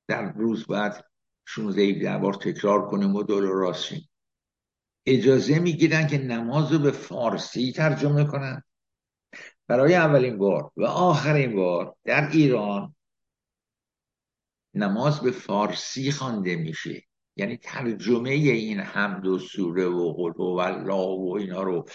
در 0.09 0.33
روز 0.33 0.66
بعد 0.66 1.05
16 1.47 2.18
بار 2.18 2.35
تکرار 2.35 2.90
کنیم 2.90 3.14
و 3.14 3.23
دلار 3.23 3.53
راست 3.53 3.92
اجازه 5.07 5.59
می‌گیرن 5.59 6.07
که 6.07 6.18
نماز 6.18 6.73
رو 6.73 6.79
به 6.79 6.90
فارسی 6.90 7.73
ترجمه 7.73 8.25
کنن. 8.25 8.62
برای 9.66 9.94
اولین 9.94 10.38
بار 10.38 10.71
و 10.77 10.85
آخرین 10.85 11.57
بار 11.57 11.97
در 12.05 12.29
ایران 12.31 12.94
نماز 14.74 15.20
به 15.20 15.30
فارسی 15.30 16.11
خوانده 16.11 16.56
میشه. 16.56 17.02
یعنی 17.37 17.56
ترجمه 17.56 18.30
این 18.30 18.80
حمد 18.80 19.26
و 19.26 19.38
سوره 19.38 19.85
و 19.85 20.12
قل 20.12 20.42
و 20.42 20.59
الله 20.59 21.18
و 21.18 21.37
اینا 21.40 21.62
رو 21.62 21.88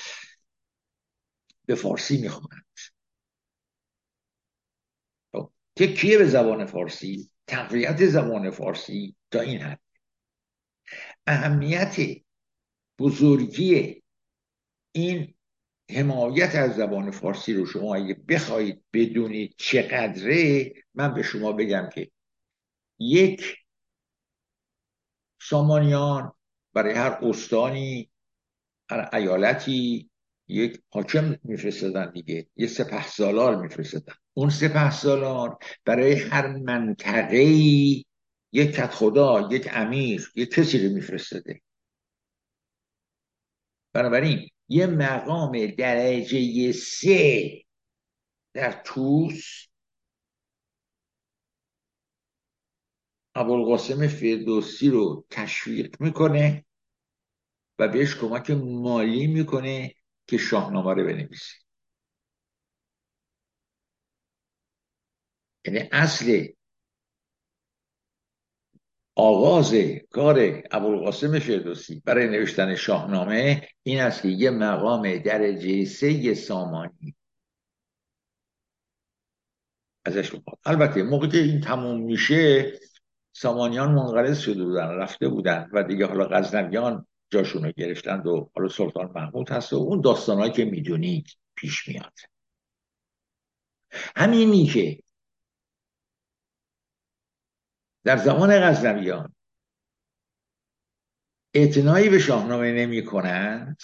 به 1.66 1.76
فارسی 1.76 2.22
می‌خونند. 2.22 2.66
خب، 5.32 5.52
که 5.76 5.94
کیه 5.94 6.18
به 6.18 6.26
زبان 6.26 6.66
فارسی؟ 6.66 7.30
تقویت 7.48 8.06
زبان 8.06 8.52
فارسی 8.52 9.16
تا 9.32 9.42
این 9.42 9.62
حد. 9.62 9.80
اهمیت 11.28 11.96
بزرگی 13.00 14.02
این 14.92 15.34
حمایت 15.90 16.56
از 16.56 16.76
زبان 16.76 17.12
فارسی 17.12 17.54
رو 17.54 17.66
شما 17.66 17.96
اگه 17.96 18.14
بخواهید 18.14 18.84
بدونید 18.94 19.56
چقدره 19.58 20.74
من 20.94 21.14
به 21.14 21.24
شما 21.24 21.52
بگم 21.52 21.90
که 21.94 22.12
یک 23.00 23.56
سامانیان 25.42 26.34
برای 26.74 26.94
هر 26.94 27.20
استانی 27.22 28.12
هر 28.90 29.10
ایالتی 29.14 30.10
یک 30.48 30.82
حاکم 30.90 31.36
میفرستادن 31.44 32.12
دیگه 32.12 32.48
یه 32.56 32.68
سپه 32.68 33.08
سالار 33.08 33.62
میفرستادن. 33.62 34.14
اون 34.34 34.50
سپه 34.50 34.92
سالار 34.92 35.58
برای 35.86 36.14
هر 36.14 36.48
منطقه 36.48 37.44
یک 38.52 38.72
کت 38.72 38.92
خدا 38.92 39.50
یک 39.52 39.70
امیر 39.72 40.32
یک 40.36 40.52
کسی 40.52 40.88
رو 40.88 40.94
میفرستاده. 40.94 41.62
بنابراین 43.94 44.50
یه 44.70 44.88
مقام 44.88 45.68
درجه 45.68 46.72
سه 46.72 47.52
در 48.54 48.82
توس 48.86 49.68
ابوالقاسم 53.36 54.08
فردوسی 54.08 54.90
رو 54.90 55.26
تشویق 55.30 56.02
می‌کنه 56.02 56.66
و 57.80 57.88
بهش 57.88 58.16
کمک 58.16 58.52
مالی 58.52 59.28
می‌کنه 59.28 59.96
که 60.28 60.38
شاهنامه 60.38 60.94
رو 60.94 61.04
بنویسه. 61.08 61.56
یعنی 65.66 65.90
اصل 65.92 66.48
آغاز 69.16 69.76
کار 70.12 70.64
ابوالقاسم 70.72 71.40
فردوسی 71.40 72.02
برای 72.06 72.28
نوشتن 72.28 72.76
شاهنامه 72.76 73.68
این 73.84 74.02
است 74.02 74.22
که 74.22 74.28
یه 74.28 74.50
مقام 74.50 75.18
درجه 75.18 75.86
سه 75.86 76.34
سامانی 76.34 77.16
ازش 80.06 80.32
البته 80.66 81.04
موقع 81.04 81.28
که 81.28 81.38
این 81.38 81.62
تموم 81.62 82.02
میشه 82.02 82.72
سامانیان 83.36 83.92
منقرض 83.92 84.40
شده 84.40 84.64
بودن 84.64 84.88
رفته 84.88 85.28
بودن 85.28 85.70
و 85.74 85.84
دیگه 85.84 86.06
حالا 86.06 86.28
غزنویان 86.28 87.08
جاشون 87.30 87.64
رو 87.64 87.72
گرفتند 87.72 88.28
و 88.28 88.52
حالا 88.56 88.70
سلطان 88.70 89.12
محمود 89.16 89.50
هست 89.50 89.74
و 89.74 89.76
اون 89.76 90.02
داستانهایی 90.02 90.52
که 90.52 90.66
می‌دونید 90.66 91.38
پیش 91.56 91.88
میاد 91.88 92.14
همینی 94.16 94.66
که 94.66 95.04
در 98.04 98.18
زمان 98.18 98.60
غزنویان 98.60 99.36
اعتنایی 101.54 102.10
به 102.10 102.20
شاهنامه 102.20 102.72
نمی 102.72 103.06
کنند 103.06 103.82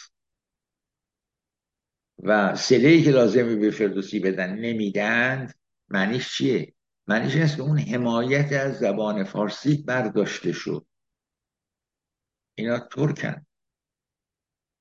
و 2.24 2.56
سلهی 2.56 3.04
که 3.04 3.12
لازمی 3.12 3.56
به 3.56 3.72
فردوسی 3.72 4.20
بدن 4.20 4.56
نمیدند 4.56 5.60
معنیش 5.90 6.38
چیه؟ 6.38 6.74
معنیش 7.08 7.36
است 7.36 7.56
که 7.56 7.62
اون 7.62 7.80
حمایت 7.80 8.54
از 8.54 8.80
زبان 8.80 9.24
فارسی 9.24 9.84
برداشته 9.88 10.52
شد. 10.52 10.86
اینا 12.56 12.80
ترکن. 12.80 13.46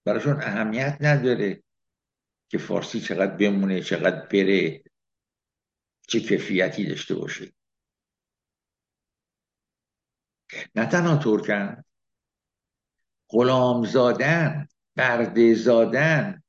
براشون 0.04 0.42
اهمیت 0.42 0.98
نداره 1.00 1.62
که 2.48 2.58
فارسی 2.58 3.00
چقدر 3.00 3.36
بمونه 3.36 3.80
چقدر 3.80 4.26
بره 4.26 4.82
چه 6.08 6.20
کفیتی 6.20 6.86
داشته 6.86 7.14
باشه. 7.14 7.52
نه 10.74 10.86
تنها 10.86 11.16
ترکن 11.16 11.84
غلام 13.28 13.84
زادن 13.84 14.68
برده 14.96 15.54
زادن 15.54 16.42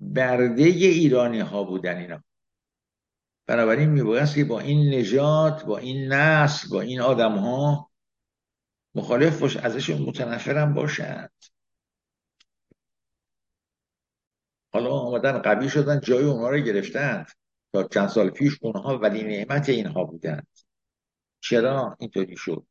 برده 0.00 0.62
ایرانی 0.62 1.40
ها 1.40 1.64
بودن 1.64 1.96
اینا. 1.96 2.24
بنابراین 3.46 3.90
میبایست 3.90 4.34
که 4.34 4.44
با 4.44 4.60
این 4.60 4.94
نجات 4.94 5.64
با 5.64 5.78
این 5.78 6.12
نسل 6.12 6.68
با 6.68 6.80
این 6.80 7.00
آدم 7.00 7.38
ها 7.38 7.90
مخالف 8.94 9.40
باش 9.40 9.56
ازشون 9.56 10.02
متنفرم 10.02 10.74
باشند. 10.74 11.32
حالا 14.72 14.90
آمدن 14.90 15.38
قوی 15.38 15.68
شدن 15.68 16.00
جای 16.00 16.24
اونها 16.24 16.50
رو 16.50 16.58
گرفتند 16.58 17.30
تا 17.72 17.88
چند 17.88 18.08
سال 18.08 18.30
پیش 18.30 18.58
اونها 18.62 18.98
ولی 18.98 19.22
نعمت 19.22 19.68
اینها 19.68 20.04
بودند. 20.04 20.46
چرا 21.40 21.96
اینطوری 22.00 22.36
شد؟ 22.36 22.66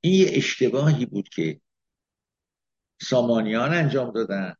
این 0.00 0.14
یه 0.14 0.26
اشتباهی 0.32 1.06
بود 1.06 1.28
که 1.28 1.60
سامانیان 3.02 3.74
انجام 3.74 4.12
دادن. 4.12 4.54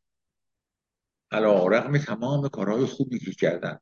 علا 1.30 1.66
رقم 1.66 1.98
تمام 1.98 2.48
کارهای 2.48 2.84
خوبی 2.84 3.18
که 3.18 3.32
کردن. 3.32 3.78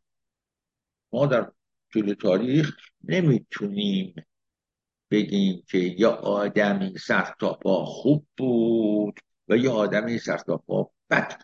ما 1.16 1.26
در 1.26 1.52
طول 1.92 2.14
تاریخ 2.14 2.76
نمی‌تونیم 3.04 4.14
بگیم 5.10 5.62
که 5.68 5.78
یا 5.78 6.10
آدمی 6.10 6.98
سرتاپا 6.98 7.84
خوب 7.84 8.26
بود 8.36 9.20
و 9.48 9.56
یا 9.56 9.72
آدمی 9.72 10.18
سرتاپا 10.18 10.90
بد 11.10 11.42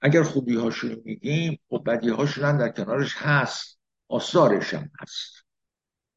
اگر 0.00 0.22
خوبی 0.22 0.56
هاشون 0.56 1.02
میگیم 1.04 1.52
و 1.52 1.76
خب 1.76 1.90
بدی 1.90 2.08
هاشون 2.08 2.58
در 2.58 2.68
کنارش 2.68 3.14
هست 3.16 3.78
آثارش 4.08 4.74
هم 4.74 4.90
هست. 5.00 5.44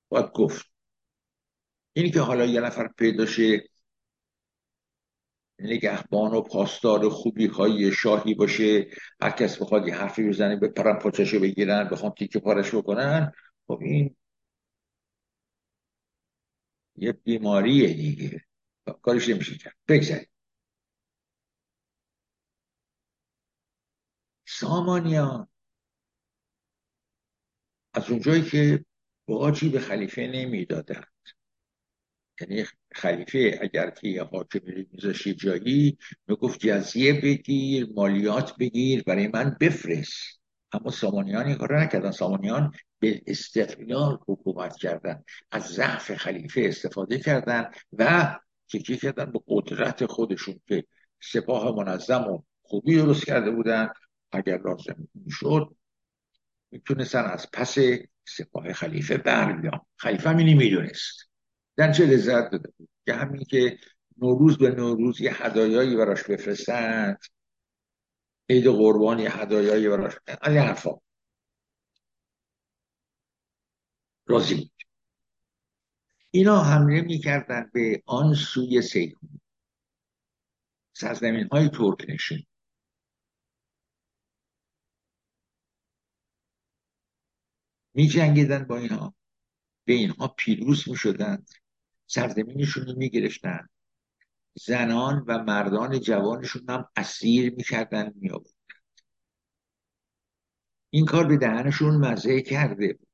باید 0.09 0.25
گفت. 0.25 0.65
اینی 1.93 2.11
که 2.11 2.21
حالا 2.21 2.45
یه 2.45 2.61
نفر 2.61 2.87
پیدا 2.87 3.25
شه 3.25 3.69
نگهبان 5.59 6.31
و 6.31 6.41
پاسدار 6.41 7.09
خوبی 7.09 7.47
های 7.47 7.91
شاهی 7.91 8.33
باشه. 8.33 8.87
هر 9.21 9.31
کس 9.31 9.61
بخواد 9.61 9.87
یه 9.87 9.95
حرفی 9.95 10.29
بزنه 10.29 10.55
به 10.55 10.67
پرم 10.67 10.99
پاچشو 10.99 11.39
بگیرن 11.39 11.89
بخوام 11.91 12.13
تیکه 12.17 12.39
پارش 12.39 12.75
بکنن. 12.75 13.31
خب 13.67 13.79
این 13.81 14.15
یه 16.95 17.11
بیماریه 17.11 17.93
دیگه. 17.93 18.45
کارش 19.01 19.29
نمیشه 19.29 19.57
کرد. 19.57 19.75
بگذاریم. 19.87 20.27
سامانیان. 24.47 25.47
از 27.93 28.09
اونجایی 28.09 28.43
که 28.43 28.85
باجی 29.27 29.69
به 29.69 29.79
خلیفه 29.79 30.21
نمی‌دادند 30.27 31.14
یعنی 32.41 32.65
خلیفه 32.91 33.59
اگر 33.61 33.89
که 33.89 34.07
یه 34.07 34.23
حاکمی 34.23 34.87
میذاشی 34.91 35.33
جایی 35.33 35.97
می‌گفت 36.27 36.59
جزیه 36.59 37.13
بگیر 37.21 37.87
مالیات 37.95 38.57
بگیر 38.57 39.03
برای 39.03 39.27
من 39.27 39.57
بفرست. 39.59 40.41
اما 40.71 40.91
سامانیان 40.91 41.45
این 41.45 41.55
کار 41.55 41.81
نکردن. 41.81 42.11
سامانیان 42.11 42.73
به 42.99 43.21
استقلال 43.27 44.19
حکومت 44.27 44.75
کردن. 44.75 45.23
از 45.51 45.63
ضعف 45.63 46.15
خلیفه 46.15 46.61
استفاده 46.61 47.19
کردن 47.19 47.71
و 47.93 48.35
تکیه 48.73 48.97
کردن 48.97 49.31
به 49.31 49.39
قدرت 49.47 50.05
خودشون 50.05 50.59
که 50.67 50.85
سپاه 51.21 51.75
منظم 51.75 52.23
و 52.23 52.43
خوبی 52.61 52.95
درست 52.95 53.25
کرده 53.25 53.51
بودن. 53.51 53.89
اگر 54.31 54.61
لازم 54.65 55.07
می‌شد 55.13 55.75
می‌تونستن 56.71 57.23
از 57.23 57.51
پس 57.53 57.77
سپاه 58.27 58.73
خلیفه 58.73 59.17
بر 59.17 59.53
بیان 59.53 59.81
خلیفه 59.97 60.29
همینی 60.29 60.53
می‌دونست. 60.53 61.29
در 61.77 61.91
چه 61.93 62.05
لذت 62.05 62.51
داده 62.51 62.73
بود 62.77 62.89
که 63.05 63.13
همین 63.13 63.43
که 63.43 63.79
نوروز 64.17 64.57
به 64.57 64.71
نوروز 64.71 65.21
یه 65.21 65.43
هدایایی 65.43 65.95
براش 65.95 66.23
بفرستند. 66.23 67.19
عید 68.49 68.67
قربان 68.67 69.19
یه 69.19 69.37
هدایایی 69.37 69.89
براش. 69.89 70.13
این 70.27 70.57
حرفا. 70.57 70.91
راضی 74.25 74.55
بود. 74.55 74.71
اینا 76.31 76.63
حمله 76.63 77.01
می‌کردن 77.01 77.69
به 77.73 78.03
آن 78.05 78.33
سوی 78.33 78.81
سیکون. 78.81 79.41
سرزمین 80.93 81.47
های 81.51 81.69
ترک 81.69 82.05
نشین. 82.09 82.45
می 87.93 88.07
جنگیدن 88.07 88.63
با 88.63 88.77
اینها. 88.77 89.15
به 89.85 89.93
اینها 89.93 90.27
پیروز 90.27 90.89
می 90.89 90.95
شدند 90.95 91.49
سرزمینشون 92.07 92.85
رو 92.85 92.93
می 92.97 93.09
گرفتن 93.09 93.69
زنان 94.53 95.25
و 95.27 95.43
مردان 95.43 95.99
جوانشون 95.99 96.69
هم 96.69 96.89
اسیر 96.95 97.53
می‌کردن 97.53 98.13
می 98.15 98.31
این 100.89 101.05
کار 101.05 101.27
به 101.27 101.37
دهنشون 101.37 101.95
مزه 101.95 102.41
کرده 102.41 102.93
بود. 102.93 103.07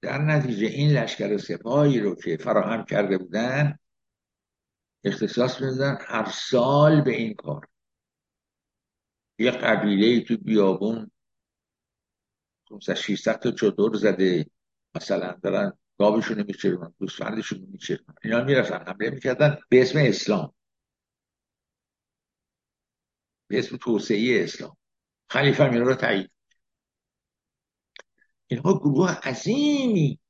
در 0.00 0.18
نتیجه 0.18 0.66
این 0.66 0.90
لشکر 0.90 1.36
سپاهی 1.36 2.00
رو 2.00 2.14
که 2.14 2.36
فراهم 2.36 2.84
کرده 2.84 3.18
بودن 3.18 3.78
اختصاص 5.04 5.60
می‌دادن. 5.60 5.98
هر 6.06 6.30
سال 6.30 7.00
به 7.00 7.10
این 7.10 7.34
کار. 7.34 7.68
یه 9.38 9.50
قبیله 9.50 10.24
تو 10.24 10.36
بیابون 10.36 11.10
500 12.70 12.94
600 12.94 13.38
تا 13.38 13.50
چطور 13.50 13.96
زده. 13.96 14.46
مثلا 14.94 15.32
دارن 15.42 15.78
گاوشون 15.98 16.42
میچرونن 16.42 16.94
گوسفندشون 16.98 17.58
میچرونن 17.58 18.14
اینا 18.24 18.44
می‌رفتن 18.44 18.84
حمله 18.86 19.10
می‌کردن 19.10 19.58
به 19.68 19.82
اسم 19.82 19.98
اسلام. 20.02 20.54
به 23.46 23.58
اسم 23.58 23.76
توسعه 23.76 24.44
اسلام. 24.44 24.76
خلیفه 25.30 25.64
اینا 25.64 25.82
رو 25.82 25.94
تایید. 25.94 26.30
اینها 28.46 28.78
گروه 28.78 29.10
عظیمی. 29.10 30.20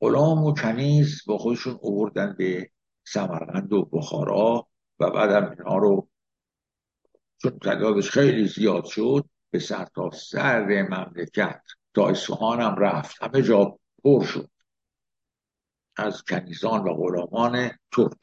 غلام 0.00 0.44
و 0.44 0.54
کنیز 0.54 1.22
با 1.26 1.38
خودشون 1.38 1.78
اووردن 1.80 2.34
به 2.38 2.70
سمرقند 3.04 3.72
و 3.72 3.84
بخارا 3.84 4.68
و 5.00 5.10
بعدم 5.10 5.50
اینها 5.50 5.78
رو 5.78 6.08
چون 7.42 7.58
تعدادش 7.58 8.10
خیلی 8.10 8.48
زیاد 8.48 8.84
شد 8.84 9.28
به 9.50 9.58
سر 9.58 9.84
تا 9.84 10.10
سر 10.10 10.82
مملکت. 10.90 11.62
تا 11.96 12.08
اصفهان 12.08 12.60
هم 12.60 12.74
رفت. 12.78 13.22
همه 13.22 13.42
جا 13.42 13.78
پر 14.04 14.24
شد. 14.24 14.50
از 15.96 16.22
کنیزان 16.22 16.80
و 16.80 16.94
غلامان 16.94 17.78
ترک. 17.92 18.20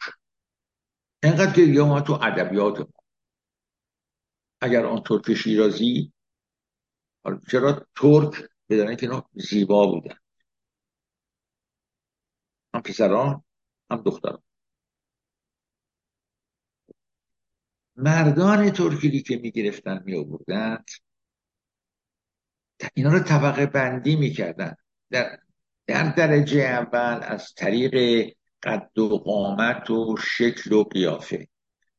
اینقدر 1.24 1.54
که 1.54 1.66
دیگه 1.66 1.84
ما 1.84 2.02
تو 2.02 2.14
ادبیات 2.14 2.80
ما. 2.80 3.04
اگر 4.62 4.86
آن 4.86 5.04
ترک 5.04 5.34
شیرازی 5.34 6.14
چرا 7.52 7.88
ترک؟ 7.96 8.50
بدانه 8.70 8.96
که 8.96 9.06
اینا 9.06 9.30
زیبا 9.34 9.88
بودن. 9.88 10.18
هم 12.74 12.82
پسران 12.82 13.44
هم 13.92 14.02
دختران. 14.02 14.44
مردان 17.96 18.72
ترکی 18.72 19.24
که 19.24 19.38
می‌گرفتن 19.38 20.04
می 20.06 20.40
اینا 22.93 23.13
رو 23.13 23.19
طبقه 23.19 23.65
بندی 23.65 24.15
می‌کردن. 24.15 24.76
در, 25.10 25.39
در 25.88 26.10
درجه 26.15 26.62
اول 26.62 27.19
از 27.24 27.54
طریق 27.54 28.26
قد 28.63 29.00
و 29.00 29.17
قامت 29.17 29.89
و 29.89 30.15
شکل 30.17 30.74
و 30.74 30.84
قیافه. 30.84 31.48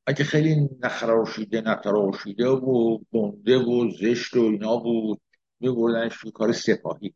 اگه 0.06 0.24
خیلی 0.24 0.68
نخراشیده 0.80 1.60
نتراشیده 1.60 2.48
و 2.48 2.98
گنده 3.12 3.58
و 3.58 3.90
زشت 3.90 4.36
و 4.36 4.40
اینا 4.40 4.76
بود 4.76 5.20
میبردنش 5.60 6.18
توی 6.20 6.30
کار 6.30 6.52
سپاهی. 6.52 7.14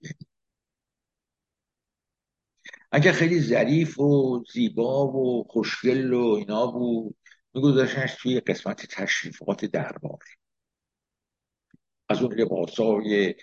اگه 2.93 3.13
خیلی 3.13 3.41
ظریف 3.41 4.01
و 4.01 4.45
زیبا 4.53 5.07
و 5.07 5.45
خوشگل 5.51 6.13
و 6.13 6.25
اینا 6.39 6.67
بود 6.67 7.17
میگذاشتنش 7.55 8.15
توی 8.15 8.41
قسمت 8.41 8.87
تشریفات 8.87 9.65
دربار. 9.65 10.19
از 12.09 12.23
اون 12.23 12.35
لباسای 12.35 13.35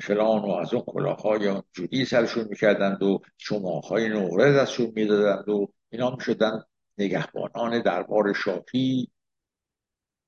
فلان 0.00 0.42
و 0.42 0.50
از 0.50 0.74
اون 0.74 0.84
کلاهای 0.86 1.62
جودی 1.72 2.04
سرشون 2.04 2.46
می‌کردند 2.50 3.02
و 3.02 3.20
شماهای 3.38 4.08
نورد 4.08 4.56
ازشون 4.56 4.92
می‌دادند 4.96 5.48
و 5.48 5.72
اینا 5.90 6.10
می‌شدن 6.10 6.62
نگهبانان 6.98 7.82
دربار 7.82 8.32
شاهی. 8.32 9.10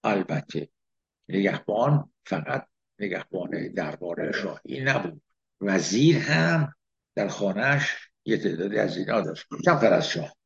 البته 0.04 0.68
نگهبان 1.28 2.12
فقط 2.26 2.66
نگهبان 2.98 3.72
دربار 3.72 4.32
شاهی 4.32 4.80
نبود 4.80 5.22
وزیر 5.60 6.18
هم 6.18 6.74
در 7.14 7.28
خانهش 7.28 7.96
یه 8.24 8.38
تعدادی 8.38 8.78
از 8.78 8.96
اینا 8.96 9.20
داشت. 9.20 9.46
کمتر 9.64 9.92
از 9.92 10.08
شاه. 10.08 10.36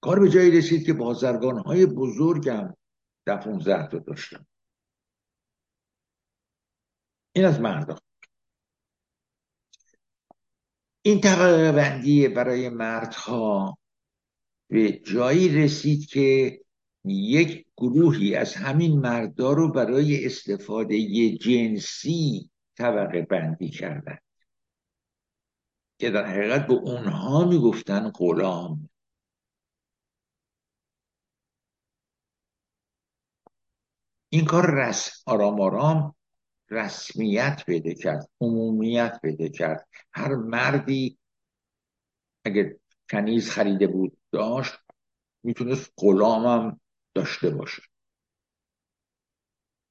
کار 0.00 0.20
به 0.20 0.28
جایی 0.28 0.58
رسید 0.58 0.86
که 0.86 0.92
بازرگان 0.92 1.58
های 1.58 1.86
بزرگم 1.86 2.76
در 3.26 3.36
15 3.36 3.88
تا 3.88 3.98
داشتن. 3.98 4.46
این 7.36 7.44
از 7.44 7.60
مردان 7.60 7.98
این 11.02 11.20
طبقه 11.20 11.72
بندی 11.72 12.28
برای 12.28 12.68
مردها 12.68 13.78
به 14.68 14.92
جایی 14.92 15.48
رسید 15.48 16.06
که 16.06 16.60
یک 17.04 17.66
گروهی 17.76 18.34
از 18.34 18.54
همین 18.54 19.00
مردا 19.00 19.52
رو 19.52 19.72
برای 19.72 20.26
استفاده 20.26 21.36
جنسی 21.36 22.50
طبقه 22.76 23.22
بندی 23.22 23.68
کردن. 23.68 24.18
که 25.98 26.10
در 26.10 26.26
حقیقت 26.26 26.66
به 26.66 26.74
اونها 26.74 27.44
می‌گفتن 27.44 28.10
غلام. 28.10 28.90
این 34.28 34.44
کار 34.44 34.70
رس 34.70 35.22
آرام 35.26 35.60
آرام 35.60 36.13
رسمیت 36.70 37.62
پیدا 37.66 37.92
کرد 37.94 38.30
عمومیت 38.40 39.18
پیدا 39.22 39.48
کرد. 39.48 39.88
هر 40.12 40.34
مردی 40.34 41.18
اگه 42.44 42.80
کنیز 43.10 43.50
خریده 43.50 43.86
بود 43.86 44.16
داشت 44.32 44.74
می‌تونست 45.42 45.92
غلامم 45.96 46.80
داشته 47.14 47.50
باشه. 47.50 47.82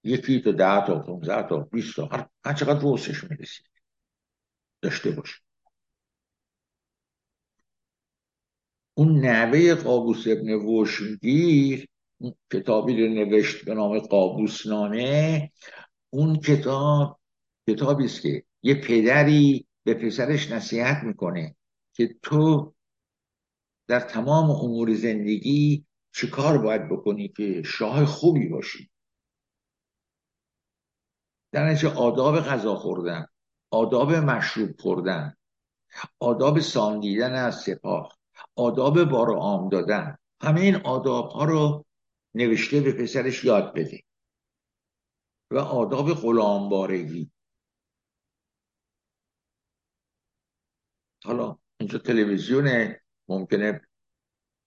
یکی 0.04 0.42
تا 0.42 0.52
ده 0.52 0.88
تا 0.88 1.00
پونزه 1.00 1.44
تا 1.50 1.58
بیست 1.58 1.96
تا 1.96 2.06
هر, 2.46 2.54
چقدر 2.54 2.80
روسش 2.80 3.24
می‌رسید 3.24 3.70
داشته 4.82 5.12
باشه. 5.12 5.36
اون 8.94 9.26
نوه 9.26 9.76
قابوس 9.76 10.28
ابن 10.28 10.54
وشگیر 10.54 11.88
کتابی 12.52 13.02
رو 13.02 13.14
نوشت 13.14 13.66
به 13.66 13.74
نام 13.74 14.00
قابوسنامه 14.00 15.52
اون 16.14 16.36
کتاب 16.36 17.20
کتابی 17.70 18.06
است 18.06 18.22
که 18.22 18.44
یه 18.64 18.76
پدری 18.76 19.68
به 19.84 19.94
پسرش 19.94 20.52
نصیحت 20.52 21.04
می‌کنه 21.04 21.56
که 21.94 22.16
تو 22.22 22.74
در 23.88 24.00
تمام 24.00 24.52
امور 24.52 24.94
زندگی 24.94 25.86
چه 26.12 26.28
کار 26.28 26.58
باید 26.58 26.90
بکنی 26.90 27.28
که 27.28 27.64
شاه 27.64 28.06
خوبی 28.06 28.48
باشی؟ 28.48 28.90
در 31.52 31.70
نتیجه 31.70 31.94
آداب 31.94 32.40
غذا 32.40 32.76
خوردن 32.76 33.28
آداب 33.72 34.14
مشروب 34.14 34.80
خوردن 34.80 35.36
آداب 36.20 36.60
ساندیدن 36.60 37.34
از 37.34 37.56
سپاه 37.56 38.18
آداب 38.56 39.04
بار 39.04 39.36
عام 39.36 39.70
دادن 39.70 40.18
همه 40.42 40.62
این 40.62 40.76
آداب 40.76 41.30
ها 41.30 41.46
رو 41.46 41.86
نوشته 42.36 42.82
به 42.82 42.92
پسرش 42.92 43.44
یاد 43.44 43.74
بده. 43.74 44.04
و 45.54 45.58
آداب 45.58 46.14
غلامبارگی. 46.14 47.32
حالا 51.24 51.58
اینجا 51.80 52.00
تلویزیون 52.00 52.96
ممکنه 53.28 53.82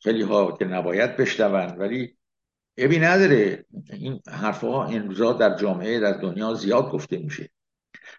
خیلی 0.02 0.22
ها 0.22 0.52
که 0.52 0.64
نباید 0.64 1.16
بشنون 1.16 1.78
ولی 1.78 2.16
ابی 2.76 2.98
نداره. 2.98 3.66
این 3.92 4.20
حرفها 4.28 4.84
امروزا 4.84 5.32
در 5.32 5.56
جامعه 5.56 6.00
در 6.00 6.12
دنیا 6.12 6.54
زیاد 6.54 6.90
گفته 6.90 7.16
میشه. 7.16 7.50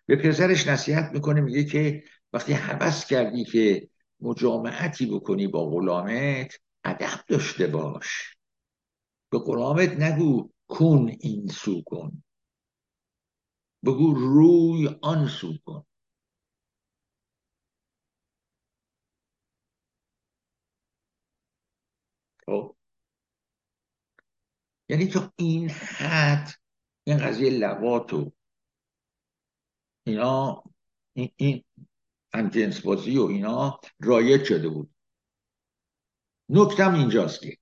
به 0.05 0.15
پسرش 0.15 0.67
نصیحت 0.67 1.11
می‌کنه 1.13 1.41
میگه 1.41 1.63
که 1.63 2.03
وقتی 2.33 2.53
حبس 2.53 3.05
کردی 3.05 3.45
که 3.45 3.89
مجامعتی 4.21 5.05
بکنی 5.05 5.47
با 5.47 5.69
غلامت 5.69 6.59
ادب 6.83 7.19
داشته 7.27 7.67
باش. 7.67 8.35
به 9.31 9.39
غلامت 9.39 9.89
نگو 9.89 10.49
کن 10.67 11.11
این 11.19 11.47
سو 11.47 11.81
کن. 11.81 12.23
بگو 13.85 14.13
روی 14.13 14.87
آن 15.01 15.27
سو 15.27 15.57
کن. 15.65 15.85
خب. 22.45 22.75
یعنی 24.89 25.07
تا 25.07 25.33
این 25.35 25.69
حد 25.69 26.49
این 27.03 27.17
قضیه 27.17 27.49
لغات 27.49 28.13
و 28.13 28.31
اینا 30.07 30.63
این, 31.13 31.31
این 31.37 31.63
جنس 32.49 32.81
بازی 32.81 33.17
و 33.17 33.23
اینا 33.23 33.79
رایج 33.99 34.43
شده 34.43 34.69
بود. 34.69 34.95
نکتم 36.49 36.93
اینجاست 36.93 37.41
که 37.41 37.57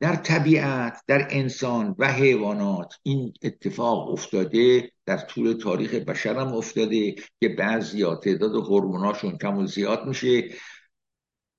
در 0.00 0.16
طبیعت 0.16 1.02
در 1.06 1.28
انسان 1.30 1.94
و 1.98 2.12
حیوانات 2.12 2.94
این 3.02 3.32
اتفاق 3.42 4.08
افتاده 4.08 4.92
در 5.06 5.16
طول 5.16 5.52
تاریخ 5.52 5.94
بشرم 5.94 6.54
افتاده 6.54 7.12
که 7.12 7.48
بعضی 7.58 8.04
تعداد 8.04 8.54
هورموناشون 8.54 9.38
کم 9.38 9.58
و 9.58 9.66
زیاد 9.66 10.06
میشه. 10.06 10.48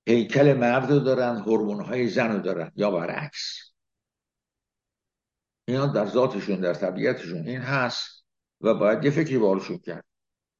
هیکل 0.08 0.54
مرد 0.54 0.90
رو 0.90 0.98
دارن 0.98 1.36
هورمون 1.36 1.84
های 1.84 2.08
زن 2.08 2.32
رو 2.32 2.38
دارن 2.38 2.72
یا 2.76 2.90
برعکس. 2.90 3.72
اینا 5.68 5.86
در 5.86 6.06
ذاتشون 6.06 6.60
در 6.60 6.74
طبیعتشون 6.74 7.48
این 7.48 7.60
هست 7.60 8.24
و 8.60 8.74
باید 8.74 9.04
یه 9.04 9.10
فکری 9.10 9.38
بارشون 9.38 9.78
کرد. 9.78 10.04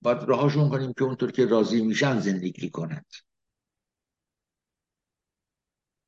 باید 0.02 0.22
راهشون 0.22 0.70
کنیم 0.70 0.92
که 0.92 1.04
اونطور 1.04 1.32
که 1.32 1.46
راضی 1.46 1.82
میشن 1.82 2.20
زندگی 2.20 2.70
کنند. 2.70 3.06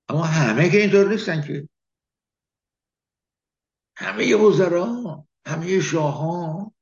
اما 0.08 0.22
همه 0.22 0.70
که 0.70 0.80
اینطور 0.80 1.08
نیستن 1.08 1.42
که. 1.42 1.68
همه 3.96 4.36
وزرا 4.36 5.24
همه 5.46 5.80
شاهان 5.80 6.72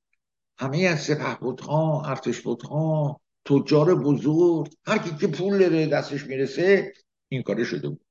همه 0.59 0.79
از 0.79 1.01
سپه 1.03 1.35
بودها 1.41 2.03
ارتش 2.07 2.41
بودها 2.41 3.21
تجار 3.45 3.95
بزرگ 3.95 4.73
هر 4.87 4.99
کی 4.99 5.17
که 5.17 5.27
پول 5.27 5.59
داره 5.59 5.87
دستش 5.87 6.25
می‌رسه 6.25 6.93
این 7.29 7.43
کاره 7.43 7.65
شده 7.65 7.89
بود. 7.89 8.07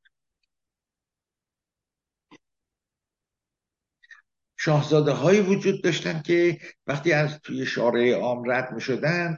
شاهزاده 4.57 5.11
هایی 5.11 5.41
وجود 5.41 5.83
داشتن 5.83 6.21
که 6.21 6.57
وقتی 6.87 7.13
از 7.13 7.39
توی 7.39 7.65
شارع 7.65 8.11
عام 8.13 8.51
رد 8.51 8.71
می 8.73 8.81
شدن 8.81 9.37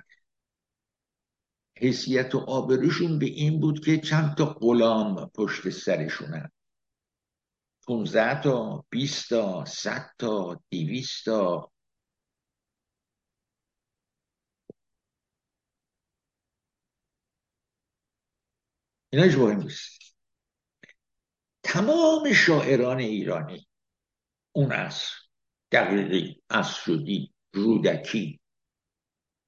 حیثیت 1.81 2.35
و 2.35 2.37
آبروشون 2.37 3.19
به 3.19 3.25
این 3.25 3.59
بود 3.59 3.85
که 3.85 3.97
چند 3.97 4.35
تا 4.37 4.45
غلام 4.45 5.29
پشت 5.35 5.69
سرشونن 5.69 6.51
15 7.87 8.41
تا 8.41 8.85
20 8.89 9.29
تا 9.29 9.65
100 9.65 10.11
تا 10.17 10.61
200 10.71 11.25
تا. 11.25 11.71
اینا 19.09 19.25
هیچ 19.25 19.35
نیست. 19.37 20.15
تمام 21.63 22.33
شاعران 22.33 22.99
ایرانی 22.99 23.67
اون 24.51 24.71
از 24.71 25.03
دقیقی 25.71 26.41
از 26.49 26.75
شدی 26.75 27.33
رودکی 27.53 28.39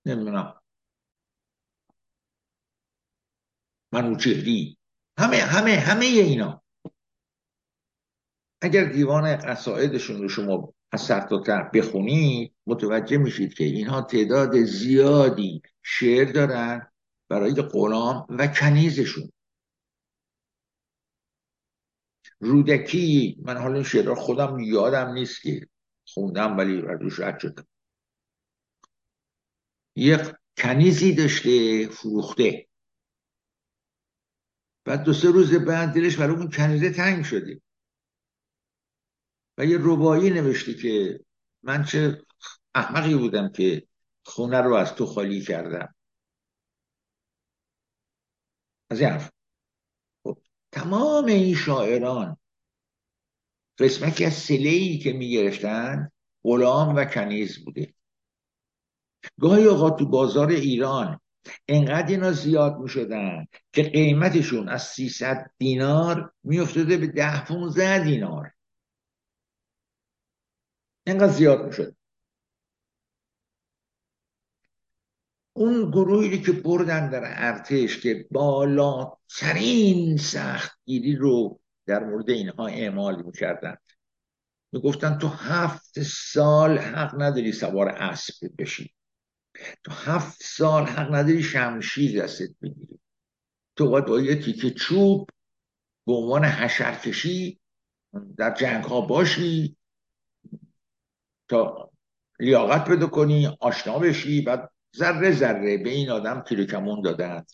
نمی‌دونم 0.06 0.62
منوچهری. 3.93 4.77
همه 5.17 5.38
همه 5.38 5.71
همه 5.71 6.06
اینا. 6.06 6.63
اگر 8.62 8.84
دیوان 8.84 9.36
قصائدشون 9.36 10.21
رو 10.21 10.29
شما 10.29 10.73
از 10.91 11.01
سر 11.01 11.19
تا 11.19 11.43
بخونید 11.73 12.53
متوجه 12.67 13.17
میشید 13.17 13.53
که 13.53 13.63
اینها 13.63 14.01
تعداد 14.01 14.63
زیادی 14.63 15.62
شعر 15.82 16.32
دارن 16.32 16.91
برای 17.29 17.53
غلام 17.53 18.27
و 18.29 18.47
کنیزشون. 18.47 19.32
رودکی 22.39 23.38
من 23.41 23.58
حالا 23.58 23.73
این 23.73 23.84
شعر 23.84 24.13
خودم 24.13 24.60
یادم 24.60 25.13
نیست 25.13 25.41
که 25.41 25.67
خوندم 26.08 26.58
ولی 26.58 26.82
روش 26.82 27.19
رد 27.19 27.39
شدم 27.39 27.67
یک 29.95 30.21
کنیزی 30.58 31.15
داشته 31.15 31.88
فروخته. 31.88 32.67
بعد 34.86 35.04
دو 35.04 35.13
سه 35.13 35.32
روز 35.32 35.54
بعد 35.54 35.93
دلش 35.93 36.17
برای 36.17 36.36
اون 36.36 36.50
کنیزه 36.50 36.89
تنگ 36.89 37.26
شده. 37.26 37.62
و 39.58 39.65
یه 39.65 39.78
ربایی 39.82 40.30
نوشته 40.30 40.74
که 40.74 41.19
من 41.63 41.84
چه 41.84 42.26
احمقی 42.76 43.15
بودم 43.15 43.50
که 43.50 43.88
خونه 44.26 44.62
رو 44.62 44.74
از 44.74 44.96
تو 44.96 45.06
خالی 45.06 45.41
کردم. 45.41 45.96
از 48.89 49.00
این 49.02 49.10
حرف. 49.10 49.32
خب، 50.24 50.41
تمام 50.72 51.26
این 51.26 51.56
شاعران 51.56 52.38
قسمتی 53.78 54.26
از 54.26 54.34
سلهی 54.34 55.00
که 55.00 55.13
می‌گرفتن 55.13 56.12
غلام 56.43 56.96
و 56.96 57.06
کنیز 57.06 57.65
بوده. 57.65 57.93
گاهی 59.39 59.63
اوقات 59.63 60.00
تو 60.00 60.06
بازار 60.06 60.50
ایران 60.50 61.19
انقدر 61.67 62.08
اینا 62.08 62.32
زیاد 62.32 62.77
می 62.77 62.89
شدن 62.89 63.47
که 63.73 63.84
قیمتشون 63.84 64.69
از 64.69 64.84
300 64.84 65.51
دینار 65.58 66.34
میافتاده 66.43 66.97
به 66.97 67.08
ده 67.08 67.45
15 67.45 68.03
دینار. 68.03 68.51
اینقدر 71.08 71.32
زیاد 71.32 71.65
می‌شد. 71.65 71.95
اون 75.53 75.91
گروهی 75.91 76.41
که 76.41 76.51
بردن 76.51 77.10
در 77.10 77.21
ارتش 77.25 77.99
که 77.99 78.27
بالاترین 78.32 80.17
سختگیری 80.17 81.15
رو 81.15 81.60
در 81.86 82.03
مورد 82.03 82.29
اینها 82.29 82.67
اعمال 82.67 83.23
می‌کردن. 83.23 83.77
می‌گفتن 84.71 85.17
تو 85.17 85.27
هفت 85.27 86.01
سال 86.03 86.77
حق 86.77 87.21
نداری 87.21 87.51
سوار 87.51 87.89
اسب 87.89 88.49
بشی. 88.58 88.93
تو 89.84 89.92
هفت 89.92 90.44
سال 90.44 90.86
حق 90.86 91.13
نداری 91.16 91.44
شمشیر 91.44 92.24
دستت 92.24 92.50
بگیری. 92.62 93.00
تو 93.76 93.89
باید 93.89 94.06
با 94.06 94.20
یه 94.20 94.36
تیکه 94.36 94.72
چوب 94.72 95.30
به 96.08 96.13
عنوان 96.13 96.46
حشرکشی 96.46 97.60
در 98.38 98.54
جنگ 98.54 98.84
ها 98.84 99.02
باشی 99.02 99.78
تا 101.50 101.92
لیاقت 102.39 102.88
پیدا 102.88 103.08
کنی 103.08 103.58
آشنا 103.60 104.00
بشی 104.00 104.42
بعد 104.42 104.72
ذره 104.96 105.32
ذره 105.32 105.78
به 105.78 105.89
این 105.89 106.10
آدم 106.10 106.42
کیلو 106.42 106.66
کمون 106.66 107.02
دادن 107.02 107.46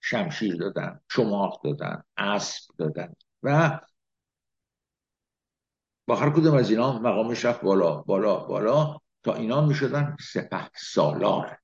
شمشیر 0.00 0.56
دادن 0.56 1.00
چماق 1.10 1.60
دادن 1.64 2.02
اسب 2.16 2.74
دادن 2.78 3.14
و 3.42 3.80
با 6.06 6.16
هر 6.16 6.30
کدوم 6.30 6.54
از 6.54 6.70
اینا 6.70 6.98
مقامش 6.98 7.44
رفت 7.44 7.60
بالا 7.60 7.94
بالا 7.94 8.36
بالا. 8.36 9.00
تا 9.26 9.34
اینا 9.34 9.66
می‌شدن 9.66 10.16
سپه 10.20 10.70
سالار. 10.76 11.58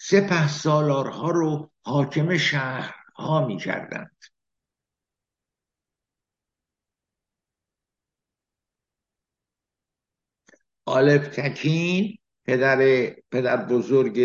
سپه 0.00 0.48
سالارها 0.48 1.30
رو 1.30 1.70
حاکم 1.82 2.36
شهرها 2.36 3.46
می‌کردند. 3.46 4.16
آلپ 10.86 11.22
تکین 11.22 12.18
پدر 12.44 13.10
پدر 13.30 13.56
بزرگ 13.66 14.18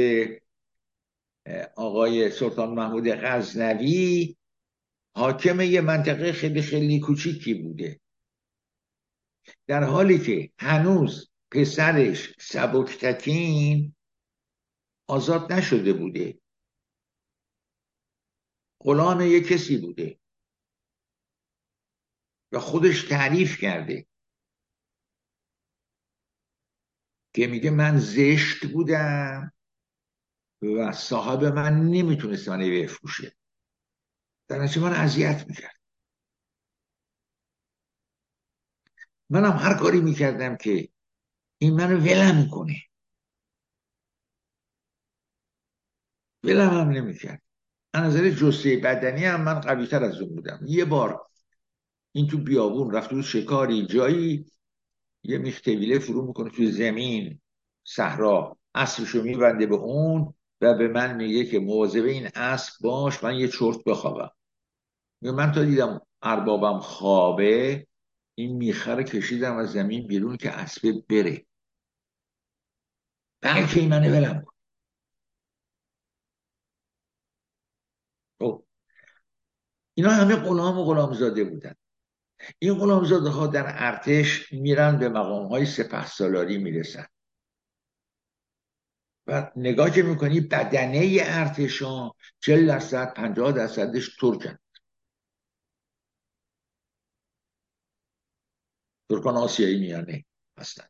آقای 1.75 2.31
سلطان 2.31 2.73
محمود 2.73 3.07
غزنوی 3.07 4.35
حاکم 5.15 5.61
یه 5.61 5.81
منطقه 5.81 6.31
خیلی 6.31 6.61
خیلی 6.61 6.99
کوچیکی 6.99 7.53
بوده. 7.53 7.99
در 9.67 9.83
حالی 9.83 10.19
که 10.19 10.53
هنوز 10.59 11.31
پسرش 11.51 12.35
سبکتکین 12.39 13.95
آزاد 15.07 15.53
نشده 15.53 15.93
بوده. 15.93 16.39
غلام 18.79 19.21
یه 19.21 19.41
کسی 19.41 19.77
بوده. 19.77 20.19
و 22.51 22.59
خودش 22.59 23.03
تعریف 23.03 23.61
کرده. 23.61 24.07
که 27.35 27.47
میگه 27.47 27.69
من 27.69 27.97
زشت 27.97 28.65
بودم 28.65 29.53
و 30.61 30.91
صاحب 30.91 31.43
من 31.43 31.73
نمی‌تونست 31.73 32.49
منو 32.49 32.81
بفروشه. 32.81 33.35
در 34.47 34.59
نتیجه 34.63 34.81
من 34.81 34.93
اذیت 34.93 35.45
می‌کرد. 35.47 35.82
منم 39.33 39.51
هر 39.51 39.73
کاری 39.73 40.01
می‌کردم 40.01 40.57
که 40.57 40.89
این 41.57 41.73
منو 41.73 41.97
ولم 41.97 42.49
کنه. 42.49 42.75
ولم 46.43 46.69
هم 46.69 46.89
نمی‌کرد. 46.89 47.41
از 47.93 48.03
نظر 48.03 48.29
جسه 48.29 48.77
بدنی 48.77 49.25
هم 49.25 49.41
من 49.41 49.59
قوی 49.59 49.87
تر 49.87 50.03
از 50.03 50.21
اون 50.21 50.35
بودم. 50.35 50.59
یه 50.65 50.85
بار 50.85 51.27
این 52.11 52.27
تو 52.27 52.37
بیابون 52.37 52.91
رفت 52.91 53.09
تو 53.09 53.21
شکاری 53.21 53.85
جایی 53.85 54.45
یه 55.23 55.37
میختویله 55.37 55.99
فرو 55.99 56.27
می‌کنه 56.27 56.49
تو 56.49 56.65
زمین 56.65 57.41
صحرا. 57.83 58.57
اسبشو 58.75 59.21
میبنده 59.21 59.65
به 59.65 59.75
اون 59.75 60.33
و 60.61 60.73
به 60.73 60.87
من 60.87 61.15
میگه 61.15 61.45
که 61.45 61.59
مواظب 61.59 62.03
این 62.03 62.29
اسب 62.35 62.73
باش 62.81 63.23
من 63.23 63.35
یه 63.35 63.47
چرت 63.47 63.83
بخوابم. 63.85 64.31
من 65.21 65.51
تا 65.51 65.63
دیدم 65.63 66.01
اربابم 66.21 66.79
خوابه 66.79 67.87
این 68.35 68.55
میخه 68.57 68.91
رو 68.91 69.03
کشیدم 69.03 69.57
از 69.57 69.71
زمین 69.71 70.07
بیرون 70.07 70.37
که 70.37 70.51
اسبه 70.51 71.03
بره. 71.09 71.45
بلکه 73.41 73.79
این 73.79 73.89
منه 73.89 74.19
ولم 74.19 74.45
خب. 78.39 78.65
اینا 79.93 80.09
همه 80.09 80.35
غلام 80.35 80.77
و 80.77 80.85
غلامزاده 80.85 81.43
بودن. 81.43 81.73
این 82.59 82.73
غلامزاده 82.73 83.29
ها 83.29 83.47
در 83.47 83.65
ارتش 83.67 84.53
میرن 84.53 84.99
به 84.99 85.09
مقام 85.09 85.47
های 85.47 85.65
سپه 85.65 86.05
سالاری 86.05 86.57
می‌رسن. 86.57 87.05
و 89.27 89.51
نگاه 89.55 89.91
که 89.91 90.03
می‌کنی 90.03 90.41
بدنه 90.41 91.17
ارتشان 91.21 92.11
چل 92.39 92.67
درصد 92.67 93.13
پنجاه 93.13 93.51
درصدش 93.51 94.15
ترکن. 94.15 94.57
ترکان 99.09 99.49
میانه 99.59 100.25
هستن. 100.57 100.87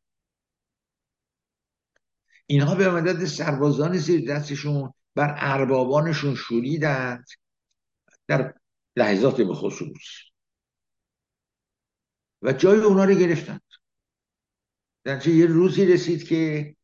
اینها 2.46 2.76
به 2.76 2.90
مدد 2.90 3.26
سربازان 3.26 3.98
زیر 3.98 4.32
دستشون 4.32 4.94
بر 5.16 5.36
اربابانشون 5.38 6.36
شوریدند 6.36 7.26
در 8.28 8.54
لحظات 8.96 9.42
به 9.42 9.54
خصوص. 9.54 10.34
و 12.42 12.54
جای 12.54 12.80
اونا 12.80 13.04
رو 13.04 13.16
گرفتند 13.16 13.62
در 15.04 15.28
یه 15.28 15.46
روزی 15.46 15.86
رسید 15.86 16.28
که 16.28 16.76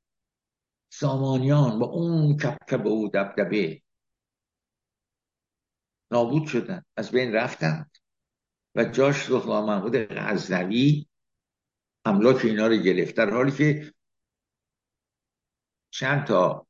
سامانیان 0.90 1.80
با 1.80 1.86
اون 1.86 2.38
کپکب 2.38 2.86
و 2.86 3.10
دبدبه 3.14 3.82
نابود 6.12 6.48
شدن. 6.48 6.84
از 6.98 7.12
بین 7.12 7.34
رفتند 7.34 7.98
و 8.76 8.84
جاش 8.84 9.26
سلطان 9.26 9.66
محمود 9.66 9.96
غزنوی 9.96 11.09
املاک 12.10 12.46
اینا 12.46 12.68
رو 12.68 12.76
گرفت 12.76 13.16
در 13.16 13.30
حالی 13.30 13.52
که 13.52 13.94
چند 15.92 16.26
تا 16.26 16.68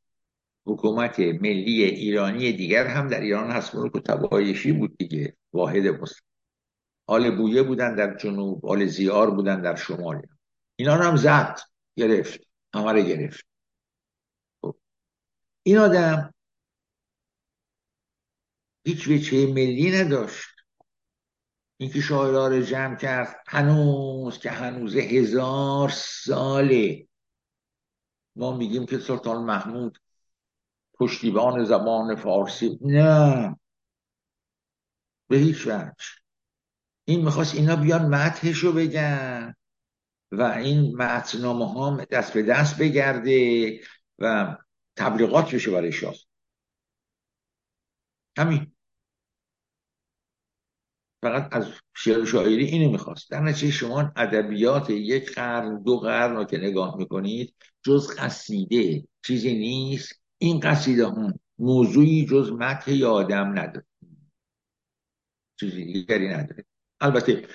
حکومت 0.66 1.20
ملی 1.20 1.84
ایرانی 1.84 2.54
دیگر 2.54 2.88
هم 2.88 3.08
در 3.08 3.20
ایران 3.20 3.52
هست. 3.52 3.76
ملک 3.76 3.96
و 3.96 4.00
تبایشی 4.00 4.72
بود 4.72 4.98
دیگه 4.98 5.38
واحد 5.54 5.88
مسلم 5.88 6.28
آل 7.08 7.38
بویه 7.38 7.64
بودن 7.64 7.96
در 7.96 8.18
جنوب 8.18 8.66
آل 8.66 8.86
زیار 8.86 9.32
بودن 9.32 9.62
در 9.62 9.76
شمال. 9.76 10.22
اینا 10.76 10.96
رو 10.96 11.04
هم 11.04 11.16
زد 11.16 11.60
گرفت 11.96 12.40
همه 12.74 12.92
رو 12.92 13.02
گرفت. 13.02 13.46
خب. 14.62 14.76
این 15.64 15.78
آدم 15.78 16.34
هیچ 18.86 19.08
وچه 19.08 19.48
ملی 19.48 19.92
نداشت. 19.92 20.49
اینکه 21.82 22.02
شاعرها 22.02 22.62
جمع 22.62 22.96
کرد 22.96 23.44
هنوز 23.48 24.40
که 24.40 24.52
هنوز 24.52 24.96
هزار 24.96 25.90
ساله. 25.90 27.08
ما 28.36 28.58
میگیم 28.58 28.86
که 28.86 29.00
سلطان 29.00 29.44
محمود 29.44 30.00
پشتیبان 30.94 31.64
زبان 31.64 32.16
فارسی. 32.16 32.80
نه. 32.82 33.60
به 35.28 35.38
هیچ 35.38 35.68
وجه. 35.68 35.94
این 37.06 37.26
می‌خواست 37.26 37.56
اینا 37.56 37.76
بیان 37.76 38.06
متحشو 38.16 38.72
بگن 38.72 39.56
و 40.32 40.42
این 40.42 40.96
متنامه 40.96 41.74
ها 41.74 42.06
دست 42.06 42.34
به 42.34 42.44
دست 42.44 42.78
بگرده 42.78 43.80
و 44.20 44.58
تبلیغات 44.96 45.56
بشه 45.56 45.72
برای 45.72 45.92
شاه. 45.92 46.16
همین. 48.38 48.72
فقط 51.22 51.48
از 51.52 51.68
شعر 51.96 52.26
شاعری 52.26 52.66
اینو 52.66 52.92
می‌خواست. 52.92 53.32
در 53.32 53.40
نتیجه 53.40 53.72
شما 53.72 54.12
ادبیات 54.16 54.90
یک 54.90 55.36
قرن 55.36 55.84
دو 55.84 56.00
قرن 56.00 56.36
رو 56.36 56.44
که 56.44 56.58
نگاه 56.58 56.98
می‌کنید 56.98 57.54
جز 57.84 58.16
قصیده 58.18 59.08
چیزی 59.26 59.54
نیست. 59.54 60.22
این 60.38 60.60
قصیده 60.60 61.08
هم 61.08 61.40
موضوعی 61.58 62.26
جز 62.26 62.52
متح 62.52 62.92
یا 62.92 63.12
آدم 63.12 63.60
نداره. 63.60 63.86
چیزی 65.60 65.86
دیگری 65.94 66.28
نداره. 66.28 66.66
البته 67.02 67.48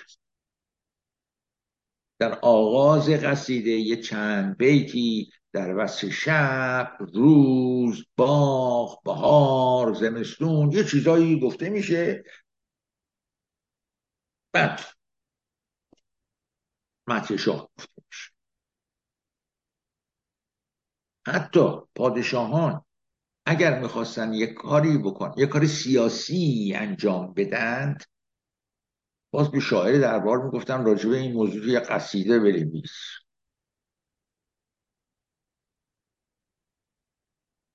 در 2.19 2.39
آغاز 2.43 3.11
قصیده 3.11 3.71
یه 3.71 3.97
چند 3.97 4.57
بیتی 4.57 5.31
در 5.53 5.77
وصف 5.77 6.09
شب 6.09 6.99
روز 7.15 8.05
باغ 8.17 9.03
بهار 9.03 9.95
زمستون 9.95 10.73
یه 10.73 10.85
چیزایی 10.85 11.41
گفته 11.41 11.71
میشه. 11.71 12.25
بعد 14.55 14.81
متن 17.07 17.37
شاه 17.37 17.69
گفته 17.79 18.03
میشه. 18.09 18.31
حتی 21.27 21.79
پادشاهان 21.95 22.85
اگر 23.47 23.81
می‌خواستن 23.81 24.33
یک 24.33 24.55
کاری 24.55 24.99
بکن 24.99 25.33
یک 25.37 25.49
کار 25.49 25.67
سیاسی 25.67 26.73
انجام 26.77 27.35
بدند 27.35 28.05
باز 29.31 29.51
به 29.51 29.61
شاعر 29.61 29.99
دربار 30.01 30.45
می‌گفتن 30.45 30.85
راجبه 30.85 31.17
این 31.17 31.33
موضوع 31.33 31.69
یک 31.69 31.83
قصیده 31.83 32.39
بنویس. 32.39 32.93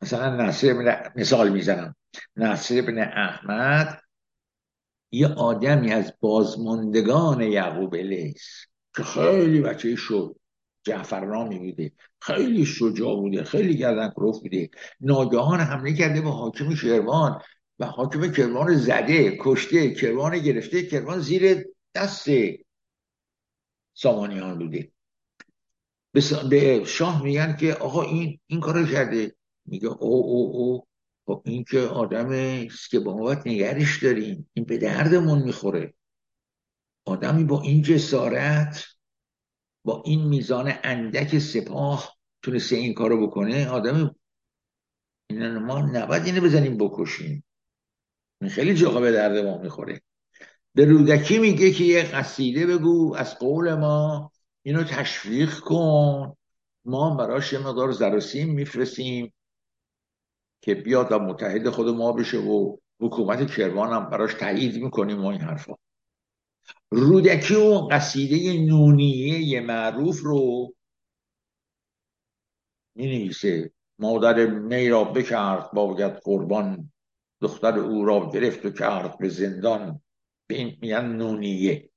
مثلا 0.02 0.36
نصر 0.36 0.74
مثال 1.16 1.50
می‌زنم. 1.50 1.96
نصر 2.36 2.80
ابن 2.80 3.00
احمد 3.00 4.02
یه 5.12 5.28
آدمی 5.28 5.91
از 5.91 6.14
بازماندگان 6.20 7.41
یعقوب 7.41 7.95
لیس 7.95 8.66
که 8.95 9.03
خیلی 9.03 9.62
بچه 9.62 9.95
شد 9.95 10.36
جعفرنامی 10.84 11.60
بوده. 11.60 11.91
خیلی 12.22 12.66
شجاع 12.66 13.16
بوده. 13.16 13.43
خیلی 13.43 13.78
گردن 13.78 14.10
کروف 14.10 14.39
بوده. 14.39 14.70
ناگهان 15.01 15.60
حمله 15.60 15.93
کرده 15.93 16.22
به 16.22 16.30
حاکم 16.30 16.76
شروان 16.76 17.41
و 17.80 17.86
حاکم 17.86 18.32
کروان 18.32 18.76
زده 18.76 19.38
کشته 19.41 19.93
کروان 19.93 20.39
گرفته 20.39 20.84
کروان 20.84 21.20
زیر 21.20 21.66
دست 21.95 22.28
سامانیان 23.93 24.60
بوده. 24.60 24.91
به 26.49 26.84
شاه 26.86 27.24
میگن 27.24 27.55
که 27.55 27.74
آقا 27.74 28.01
این 28.01 28.39
این 28.47 28.60
کارو 28.60 28.86
کرده. 28.86 29.36
میگه 29.66 29.88
او 29.88 30.26
او 30.26 30.51
او 30.55 30.88
خب 31.30 31.42
این 31.46 31.64
که 31.64 31.80
آدم 31.80 32.30
که 32.90 33.00
با 33.00 33.18
ما 33.18 33.34
نگرش 33.46 34.04
داریم. 34.04 34.50
این 34.54 34.66
به 34.66 34.78
دردمون 34.78 35.42
می‌خوره. 35.44 35.94
آدمی 37.06 37.44
با 37.44 37.62
این 37.62 37.82
جسارت 37.82 38.86
با 39.86 40.04
این 40.06 40.28
میزان 40.28 40.74
اندک 40.84 41.40
سپاه 41.40 42.16
تونسته 42.42 42.76
این 42.76 42.94
کارو 42.94 43.28
بکنه؟ 43.28 43.68
آدم 43.68 44.16
این 45.30 45.58
ما 45.58 45.82
نباید 45.82 46.26
اینو 46.26 46.42
بزنیم 46.42 46.78
بکشیم. 46.78 47.44
این 48.42 48.50
خیلی 48.50 48.74
جاها 48.74 49.00
به 49.00 49.12
درد 49.12 49.38
ما 49.38 49.58
می‌خوره. 49.58 50.02
به 50.74 50.86
رودکی 50.86 51.40
میگه 51.40 51.72
که 51.72 51.84
یه 51.84 52.04
قصیده 52.04 52.66
بگو 52.66 53.16
از 53.16 53.40
قول 53.40 53.76
ما 53.76 54.32
اینو 54.64 54.84
تشویق 54.84 55.60
کن. 55.60 56.36
ما 56.86 57.16
براش 57.16 57.54
یه 57.54 57.60
مقدار 57.60 57.92
زراسیم 57.92 58.50
میفرستیم. 58.50 59.34
که 60.62 60.76
بیاد 60.76 61.12
و 61.12 61.20
متحد 61.20 61.70
خود 61.70 61.88
ما 61.88 62.12
بشه 62.12 62.38
و 62.38 62.78
حکومت 62.99 63.51
کرمان 63.51 63.93
هم 63.93 64.10
براش 64.10 64.34
تایید 64.34 64.84
می‌کنیم 64.84 65.22
و 65.24 65.28
این 65.28 65.41
حرفا. 65.41 65.74
رودکی 66.91 67.55
و 67.55 67.88
قصیده 67.91 68.66
نونیه 68.66 69.62
معروف 69.62 70.22
رو 70.24 70.74
می 72.95 73.32
مادر 73.99 74.45
می 74.45 74.89
را 74.89 75.03
بکرد 75.03 75.72
باید 75.72 76.14
قربان. 76.14 76.91
دختر 77.41 77.80
او 77.80 78.05
را 78.05 78.30
گرفت 78.34 78.66
و 78.66 78.70
کرد 78.70 79.18
به 79.18 79.30
زندان. 79.30 80.01
به 80.47 80.55
این 80.55 80.78
میگن 80.82 81.05
نونیه. 81.05 81.89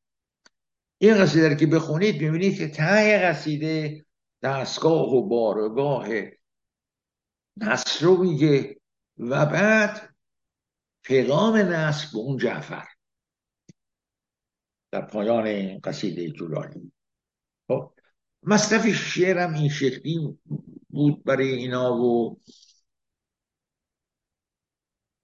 این 0.99 1.15
قصیده 1.15 1.57
که 1.57 1.67
بخونید 1.67 2.23
می‌بینید 2.23 2.59
که 2.59 2.69
ته 2.69 3.19
قصیده 3.19 4.05
دستگاه 4.43 5.15
و 5.15 5.29
بارگاه 5.29 6.07
نصر 7.57 8.05
رو 8.07 8.23
میگه 8.23 8.81
و 9.19 9.47
بعد 9.47 10.15
پیغام 11.03 11.57
نصر 11.57 12.09
به 12.13 12.19
اون 12.19 12.37
جعفر 12.37 12.89
در 14.91 15.01
پایان 15.01 15.79
قصیده 15.79 16.31
جولانی. 16.31 16.93
خب 17.69 17.95
مصرف 18.43 18.87
شعرم 18.87 19.55
این 19.55 19.69
شکلی 19.69 20.39
بود 20.89 21.25
برای 21.25 21.53
اینا 21.53 21.97
و 21.97 22.41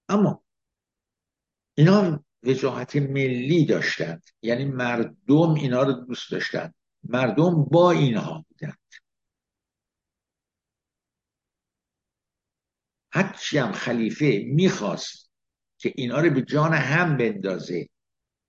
اما 0.08 0.44
اینا 1.74 2.24
وجاهت 2.42 2.96
ملی 2.96 3.64
داشتند. 3.66 4.22
یعنی 4.42 4.64
مردم 4.64 5.54
اینا 5.54 5.82
رو 5.82 5.92
دوست 5.92 6.30
داشتند. 6.30 6.74
مردم 7.02 7.64
با 7.64 7.90
اینها 7.90 8.44
بودند. 8.48 8.78
هرچی 13.12 13.58
هم 13.58 13.72
خلیفه 13.72 14.44
می‌خواست 14.46 15.30
که 15.78 15.92
اینا 15.96 16.20
رو 16.20 16.30
به 16.30 16.42
جان 16.42 16.74
هم 16.74 17.16
بندازه 17.16 17.88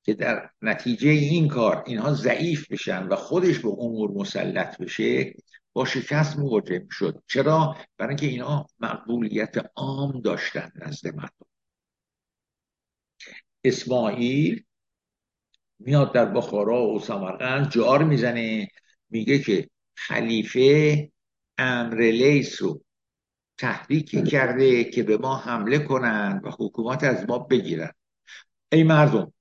که 0.04 0.14
در 0.14 0.50
نتیجه 0.62 1.10
این 1.10 1.48
کار 1.48 1.84
اینها 1.88 2.14
ضعیف 2.14 2.72
بشن 2.72 3.08
و 3.08 3.16
خودش 3.16 3.60
به 3.60 3.68
امور 3.68 4.12
مسلط 4.12 4.78
بشه 4.78 5.34
با 5.74 5.86
شکست 5.86 6.40
مواجه 6.40 6.88
شد. 6.92 7.24
چرا؟ 7.28 7.78
برای 7.98 8.10
اینکه 8.10 8.26
اینا 8.26 8.66
مقبولیت 8.80 9.56
عام 9.76 10.22
داشتن 10.22 10.72
نزد 10.76 11.08
مردم. 11.16 11.46
اسماعیل 13.64 14.64
میاد 15.80 16.14
در 16.14 16.26
بخارا 16.26 16.88
و 16.88 17.00
سمرقند 17.00 17.72
جار 17.72 18.04
می‌زنه 18.04 18.68
میگه 19.10 19.40
که 19.40 19.70
خلیفه 19.96 21.12
امر 21.58 22.02
لیس 22.02 22.62
رو 22.62 22.82
تحریک 23.60 24.30
کرده 24.30 24.84
که 24.84 25.04
به 25.04 25.18
ما 25.18 25.38
حمله 25.38 25.80
کنند 25.80 26.46
و 26.46 26.50
حکومت 26.50 27.04
از 27.04 27.30
ما 27.30 27.40
بگیرن 27.40 27.92
ای 28.72 28.84
مردم 28.84 29.34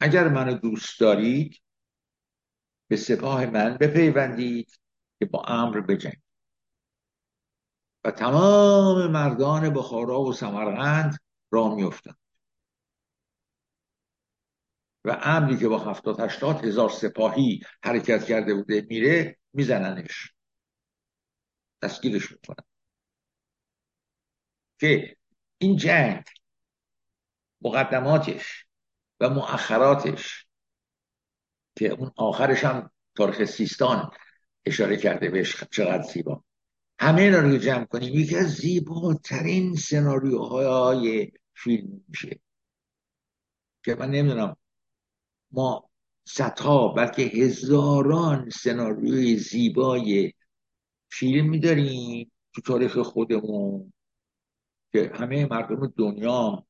اگر 0.00 0.28
منو 0.28 0.54
دوست 0.54 1.00
دارید 1.00 1.62
به 2.88 2.96
سپاه 2.96 3.46
من 3.46 3.76
بپیوندید 3.76 4.78
که 5.18 5.26
با 5.26 5.42
امر 5.42 5.80
بجنگ. 5.80 6.20
و 8.04 8.10
تمام 8.10 9.10
مردان 9.10 9.70
بخارا 9.70 10.20
و 10.20 10.32
سمرقند 10.32 11.18
را 11.50 11.74
میفتند 11.74 12.18
و 15.04 15.18
امری 15.22 15.56
که 15.58 15.68
با 15.68 15.78
هفتاد 15.78 16.20
هشتاد 16.20 16.64
هزار 16.64 16.90
سپاهی 16.90 17.60
حرکت 17.82 18.24
کرده 18.24 18.54
بوده 18.54 18.86
میره 18.88 19.36
میزننش. 19.52 20.32
دستگیرش 21.82 22.32
می‌کنن. 22.32 22.73
که 24.84 25.16
این 25.58 25.76
جنگ 25.76 26.24
مقدماتش 27.62 28.66
و 29.20 29.30
مؤخراتش 29.30 30.46
که 31.76 31.88
اون 31.88 32.10
آخرش 32.16 32.64
هم 32.64 32.90
تاریخ 33.14 33.44
سیستان 33.44 34.10
اشاره 34.66 34.96
کرده 34.96 35.30
بهش 35.30 35.64
چقدر 35.64 36.02
زیبا. 36.02 36.44
همه 36.98 37.22
اینا 37.22 37.38
رو 37.38 37.58
جمع 37.58 37.84
کنیم 37.84 38.14
یکی 38.14 38.36
از 38.36 38.46
زیباترین 38.46 39.76
سناریوهای 39.76 41.32
فیلم 41.54 42.04
میشه. 42.08 42.40
که 43.84 43.94
من 43.94 44.10
نمی‌دونم 44.10 44.56
ما 45.50 45.90
صدها 46.24 46.88
بلکه 46.88 47.22
هزاران 47.22 48.50
سناریوی 48.50 49.36
زیبای 49.36 50.32
فیلم 51.10 51.50
میداریم 51.50 52.32
تو 52.54 52.60
تاریخ 52.60 52.98
خودمون. 52.98 53.93
که 54.94 55.12
همه 55.14 55.46
مردم 55.46 55.86
دنیا 55.86 56.66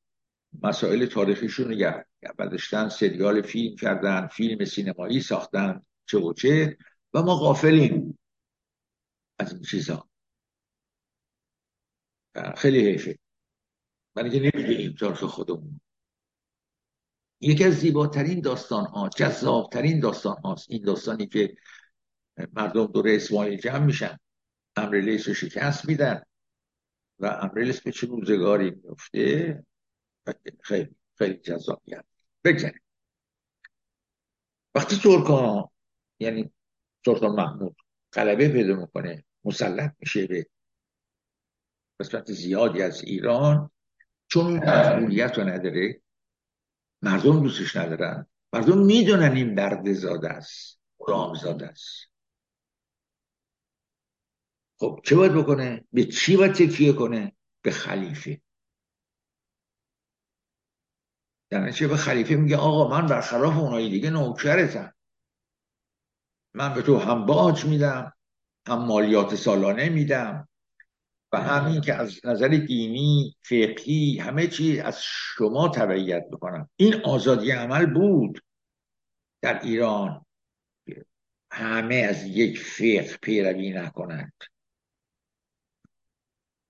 مسائل 0.63 1.05
تاریخیشون 1.05 1.71
رو 1.71 2.03
برداشتن 2.37 2.89
سریال 2.89 3.41
فیلم 3.41 3.75
کردن 3.75 4.27
فیلم 4.27 4.65
سینمایی 4.65 5.19
ساختن 5.19 5.81
چه 6.05 6.17
و 6.17 6.33
چه. 6.33 6.77
و 7.13 7.21
ما 7.21 7.35
غافلیم 7.35 8.19
از 9.39 9.53
این 9.53 9.61
چیزا. 9.61 10.09
خیلی 12.57 12.87
حیفه. 12.91 13.19
برای 14.13 14.29
اینکه 14.29 14.57
نمی‌دونیم 14.57 14.95
تاریخ 14.99 15.23
خودمون. 15.23 15.81
یکی 17.41 17.63
از 17.63 17.73
زیباترین 17.73 18.41
داستان 18.41 18.85
ها 18.85 19.09
جذابترین 19.09 19.99
داستان 19.99 20.37
هاست 20.43 20.65
این 20.69 20.83
داستانی 20.83 21.27
که 21.27 21.55
مردم 22.53 22.85
دور 22.85 23.09
اسماعیل 23.09 23.59
جمع 23.59 23.85
میشن. 23.85 24.19
امر 24.75 24.95
لیس 24.99 25.27
رو 25.27 25.33
شکست 25.33 25.85
میدن. 25.85 26.21
و 27.19 27.25
امریلس 27.25 27.81
به 27.81 27.91
چه 27.91 28.07
روزگاری 28.07 28.71
میفته 28.71 29.63
خیلی 30.61 30.95
خیلی 31.17 31.35
جذابیت 31.35 32.05
بگذاریم. 32.43 32.81
وقتی 34.75 34.95
ترکان 34.95 35.69
یعنی 36.19 36.51
سلطان 37.05 37.35
محمود 37.35 37.75
غلبه 38.13 38.49
پیدا 38.49 38.75
می‌کنه 38.75 39.25
مسلط 39.43 39.95
میشه 39.99 40.27
به 40.27 40.47
قسمت 41.99 42.31
زیادی 42.31 42.81
از 42.81 43.03
ایران 43.03 43.71
چون 44.27 44.45
این 44.47 44.63
مسئولیت 44.63 45.37
رو 45.37 45.43
نداره 45.43 46.01
مردم 47.01 47.43
دوستش 47.43 47.75
ندارن 47.75 48.27
مردم 48.53 48.77
می‌دونن 48.77 49.31
این 49.31 49.55
برده 49.55 49.93
زاده 49.93 50.29
است 50.29 50.79
زاده 51.41 51.67
است. 51.67 52.14
خب 54.79 54.99
چه 55.03 55.15
باید 55.15 55.33
بکنه؟ 55.33 55.85
به 55.93 56.05
چی 56.05 56.37
باید 56.37 56.53
تکیه 56.53 56.93
کنه؟ 56.93 57.35
به 57.61 57.71
خلیفه. 57.71 58.41
در 61.49 61.71
چه 61.71 61.87
به 61.87 61.97
خلیفه 61.97 62.35
میگه 62.35 62.57
آقا 62.57 62.89
من 62.89 63.07
برخلاف 63.07 63.57
اونایی 63.57 63.89
دیگه 63.89 64.09
نوکرتم. 64.09 64.93
من 66.53 66.73
به 66.73 66.81
تو 66.81 66.97
هم 66.97 67.25
باج 67.25 67.65
میدم 67.65 68.13
هم 68.67 68.85
مالیات 68.85 69.35
سالانه 69.35 69.89
میدم 69.89 70.47
و 71.31 71.37
همین 71.41 71.81
که 71.81 71.93
از 71.93 72.25
نظر 72.25 72.47
دینی 72.47 73.35
فقهی 73.41 74.17
همه 74.17 74.47
چی 74.47 74.79
از 74.79 75.03
شما 75.03 75.67
تبعیت 75.69 76.23
می‌کنم. 76.31 76.69
این 76.75 76.95
آزادی 77.05 77.51
عمل 77.51 77.85
بود 77.85 78.41
در 79.41 79.61
ایران. 79.63 80.25
همه 81.51 81.95
از 81.95 82.23
یک 82.23 82.59
فقه 82.59 83.17
پیروی 83.21 83.73
نکنند. 83.73 84.33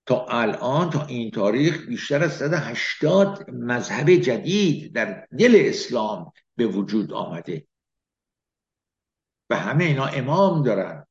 تا 0.06 0.26
الان 0.26 0.89
تا 0.89 1.06
این 1.06 1.32
تاریخ 1.32 1.88
بیشتر 1.88 2.24
از 2.24 2.34
180 2.34 3.49
مذهب 3.49 4.10
جدید 4.10 4.93
در 4.93 5.28
دل 5.39 5.64
اسلام 5.66 6.32
به 6.56 6.68
وجود 6.68 7.14
آمده. 7.14 7.68
و 9.49 9.56
همه 9.56 9.84
اینا 9.84 10.06
امام 10.06 10.64
دارن. 10.64 11.08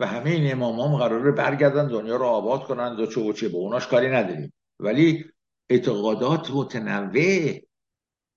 و 0.00 0.06
همه 0.06 0.30
این 0.30 0.52
امام 0.52 0.80
هم 0.80 0.96
قراره 0.96 1.30
برگردن 1.30 1.88
دنیا 1.88 2.16
رو 2.16 2.24
آباد 2.24 2.64
کنن 2.64 2.96
و 2.96 3.06
چه 3.06 3.20
و 3.20 3.32
چه 3.32 3.48
به 3.48 3.56
اوناش 3.56 3.86
کاری 3.86 4.10
نداریم. 4.10 4.52
ولی 4.80 5.24
اعتقادات 5.70 6.50
متنوع 6.50 7.60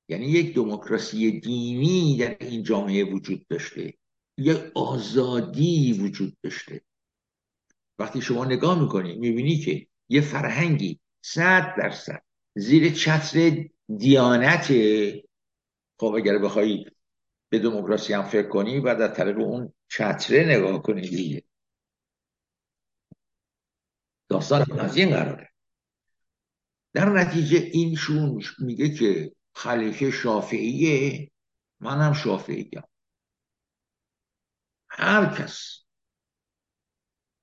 یعنی 0.09 0.25
یک 0.25 0.55
دموکراسی 0.55 1.39
دینی 1.39 2.17
در 2.17 2.37
این 2.39 2.63
جامعه 2.63 3.03
وجود 3.03 3.47
داشته. 3.47 3.93
یه 4.37 4.71
آزادی 4.75 5.93
وجود 5.93 6.37
داشته. 6.43 6.81
وقتی 7.99 8.21
شما 8.21 8.45
نگاه 8.45 8.81
می‌کنی 8.81 9.15
می‌بینی 9.15 9.57
که 9.57 9.87
یه 10.09 10.21
فرهنگی 10.21 10.99
صد 11.21 11.75
درصد 11.77 12.21
زیر 12.55 12.93
چتر 12.93 13.65
دیانت 13.97 14.73
خب 15.99 16.13
اگر 16.17 16.37
بخوایی 16.37 16.85
به 17.49 17.59
دموکراسی 17.59 18.13
هم 18.13 18.23
فکر 18.23 18.49
کنی 18.49 18.79
بعد 18.79 19.01
از 19.01 19.17
طریق 19.17 19.37
اون 19.37 19.73
چتره 19.87 20.45
نگاه 20.45 20.81
کنی 20.81 21.01
دیگه. 21.01 21.43
داستان 24.29 24.79
از 24.79 24.97
این 24.97 25.09
قراره. 25.09 25.49
در 26.93 27.09
نتیجه 27.09 27.57
این 27.57 27.95
شون 27.95 28.43
میگه 28.59 28.89
که 28.89 29.31
خلیفه 29.53 30.11
شافعیه 30.11 31.31
منم 31.79 32.13
شافعیم. 32.13 32.81
هر 34.89 35.35
کس 35.35 35.86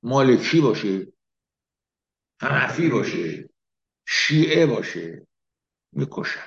مالکی 0.05 0.61
باشه؟ 0.61 1.07
حنفی 2.41 2.89
باشه. 2.89 3.49
شیعه 4.07 4.67
باشه. 4.67 5.27
می‌کشن. 5.93 6.47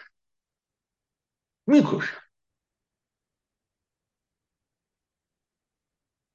می‌کشن. 1.68 2.18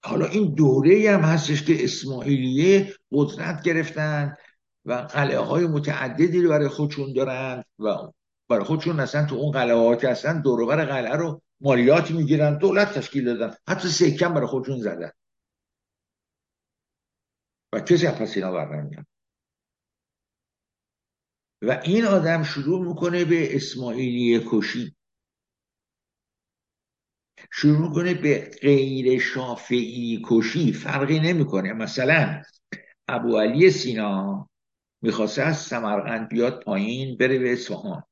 حالا 0.04 0.26
این 0.26 0.54
دوره 0.54 1.10
هم 1.10 1.20
هستش 1.20 1.62
که 1.62 1.84
اسماعیلیه 1.84 2.94
قدرت 3.12 3.62
گرفتن 3.62 4.36
و 4.84 4.92
قلعه 4.92 5.38
های 5.38 5.66
متعددی 5.66 6.42
رو 6.42 6.50
برای 6.50 6.68
خودشون 6.68 7.12
دارن 7.12 7.64
و 7.78 7.96
برای 8.48 8.64
خودشون 8.64 9.00
اصلا 9.00 9.26
تو 9.26 9.34
اون 9.34 9.52
قلعه 9.52 9.74
ها 9.74 9.96
که 9.96 10.08
اصلا 10.08 10.40
دوروبر 10.40 10.84
قلعه 10.84 11.16
رو 11.16 11.42
مالیات 11.60 12.10
می‌گیرن 12.10 12.58
دولت 12.58 12.98
تشکیل 12.98 13.24
دادن. 13.24 13.56
حتی 13.68 13.88
سکم 13.88 14.34
برای 14.34 14.46
خودشون 14.46 14.80
زدن. 14.80 15.10
و 17.72 17.80
کسی 17.80 18.06
پس 18.06 18.36
اینا 18.36 18.52
بر 18.52 18.90
و 21.62 21.80
این 21.84 22.04
آدم 22.04 22.42
شروع 22.42 22.86
می‌کنه 22.88 23.24
به 23.24 23.56
اسماعیلی 23.56 24.46
کشی. 24.50 24.96
شروع 27.52 27.88
می‌کنه 27.88 28.14
به 28.14 28.50
غیر 28.62 29.20
شافعی 29.20 30.22
کشی. 30.24 30.72
فرقی 30.72 31.20
نمی‌کنه. 31.20 31.72
مثلا 31.72 32.42
ابو 33.08 33.38
علی 33.38 33.70
سینا 33.70 34.48
می‌خواسته 35.02 35.42
از 35.42 35.58
سمرقند 35.58 36.28
بیاد 36.28 36.62
پایین 36.64 37.16
بره 37.16 37.38
به 37.38 37.52
اصفهان. 37.52 38.02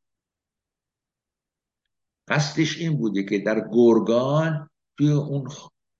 قصدش 2.28 2.78
این 2.78 2.96
بوده 2.98 3.22
که 3.22 3.38
در 3.38 3.68
گرگان 3.72 4.70
توی 4.98 5.12
اون 5.12 5.48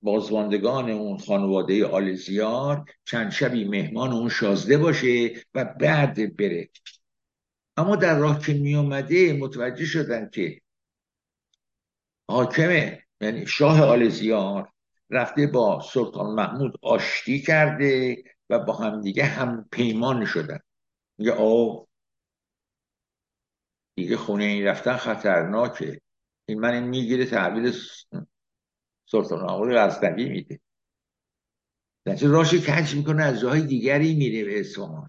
بازواندگان 0.02 0.90
اون 0.90 1.18
خانواده 1.18 1.86
آلزیار 1.86 2.84
چند 3.04 3.30
شبی 3.30 3.64
مهمان 3.64 4.12
اون 4.12 4.28
شازده 4.28 4.78
باشه 4.78 5.32
و 5.54 5.64
بعد 5.64 6.36
بره. 6.36 6.68
اما 7.76 7.96
در 7.96 8.18
راه 8.18 8.46
که 8.46 8.54
می 8.54 8.74
اومده 8.74 9.32
متوجه 9.32 9.84
شدن 9.84 10.30
که 10.30 10.60
حاکمه 12.28 13.02
یعنی 13.20 13.46
شاه 13.46 13.82
آلزیار 13.82 14.72
رفته 15.10 15.46
با 15.46 15.82
سلطان 15.92 16.34
محمود 16.34 16.74
آشتی 16.82 17.40
کرده 17.40 18.22
و 18.50 18.58
با 18.58 18.72
همدیگه 18.72 19.24
هم 19.24 19.68
پیمان 19.72 20.24
شدن. 20.24 20.58
میگه 21.18 21.32
آه 21.32 21.86
دیگه 23.94 24.16
خونه 24.16 24.44
این 24.44 24.64
رفتن 24.64 24.96
خطرناکه. 24.96 26.00
این 26.46 26.60
من 26.60 26.82
می‌گیره 26.82 27.26
تحویل 27.26 27.72
سلطان 29.10 29.44
محمود 29.44 29.68
غزنوی 29.72 30.28
میده. 30.28 30.60
در 32.04 32.16
راشی 32.16 32.60
کج 32.60 32.94
می‌کنه 32.94 33.22
از 33.22 33.40
جاهای 33.40 33.66
دیگری 33.66 34.14
میره 34.14 34.44
به 34.44 34.60
اصفهان. 34.60 35.08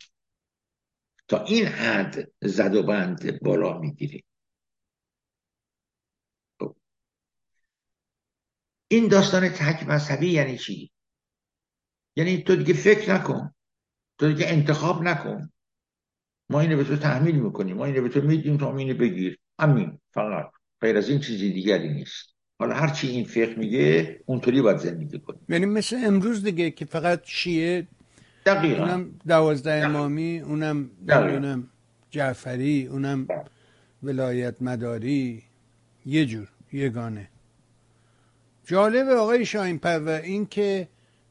تا 1.28 1.44
این 1.44 1.66
حد 1.66 2.32
زد 2.42 2.76
و 2.76 2.84
بند 2.84 3.40
بالا 3.42 3.80
می‌گیره. 3.80 4.24
خب. 6.60 6.76
این 8.88 9.08
داستان 9.08 9.50
تک 9.50 9.88
مذهبی 9.88 10.32
یعنی 10.32 10.58
چی؟ 10.58 10.92
یعنی 12.16 12.44
تو 12.44 12.56
دیگه 12.56 12.74
فکر 12.74 13.14
نکن. 13.14 13.54
تو 14.20 14.28
دیگه 14.28 14.48
انتخاب 14.48 15.04
نکن. 15.04 15.52
ما 16.50 16.60
اینو 16.60 16.78
به 16.78 16.84
تو 16.84 16.98
تحمیل 16.98 17.36
می‌کنیم. 17.36 17.78
ما 17.78 17.86
اینو 17.86 18.02
به 18.02 18.10
تو 18.10 18.22
میدیم 18.22 18.58
تا 18.58 18.78
اینو 18.78 18.98
بگیر. 18.98 19.40
همین 19.60 20.02
فقط. 20.14 20.52
غیر 20.82 20.98
از 20.98 21.10
این 21.10 21.20
چیزی 21.20 21.54
دیگری 21.54 21.90
نیست. 21.94 22.36
حالا 22.62 22.76
هرچی 22.76 23.08
این 23.08 23.26
فقه 23.26 23.56
میگه 23.58 24.20
اونطوری 24.26 24.62
باید 24.62 24.78
زندگی 24.78 25.20
کنیم. 25.20 25.40
یعنی 25.50 25.66
مثل 25.66 26.02
امروز 26.06 26.44
دیگه 26.44 26.72
که 26.72 26.86
فقط 26.86 27.22
شیعه 27.26 27.88
دقیقا. 28.46 28.84
اونم 28.84 29.12
دوازده 29.28 29.72
امامی 29.72 30.40
اونم 30.40 30.90
اونم 31.10 31.68
جعفری 32.12 32.88
اونم 32.88 33.28
ولایت 34.04 34.62
مداری 34.62 35.44
یه 36.06 36.26
جور 36.26 36.48
یگانه. 36.74 37.28
جالب 38.66 39.08
آقای 39.10 39.46
شاین 39.46 39.80
و 39.84 40.10
این 40.24 40.46
که 40.46 40.88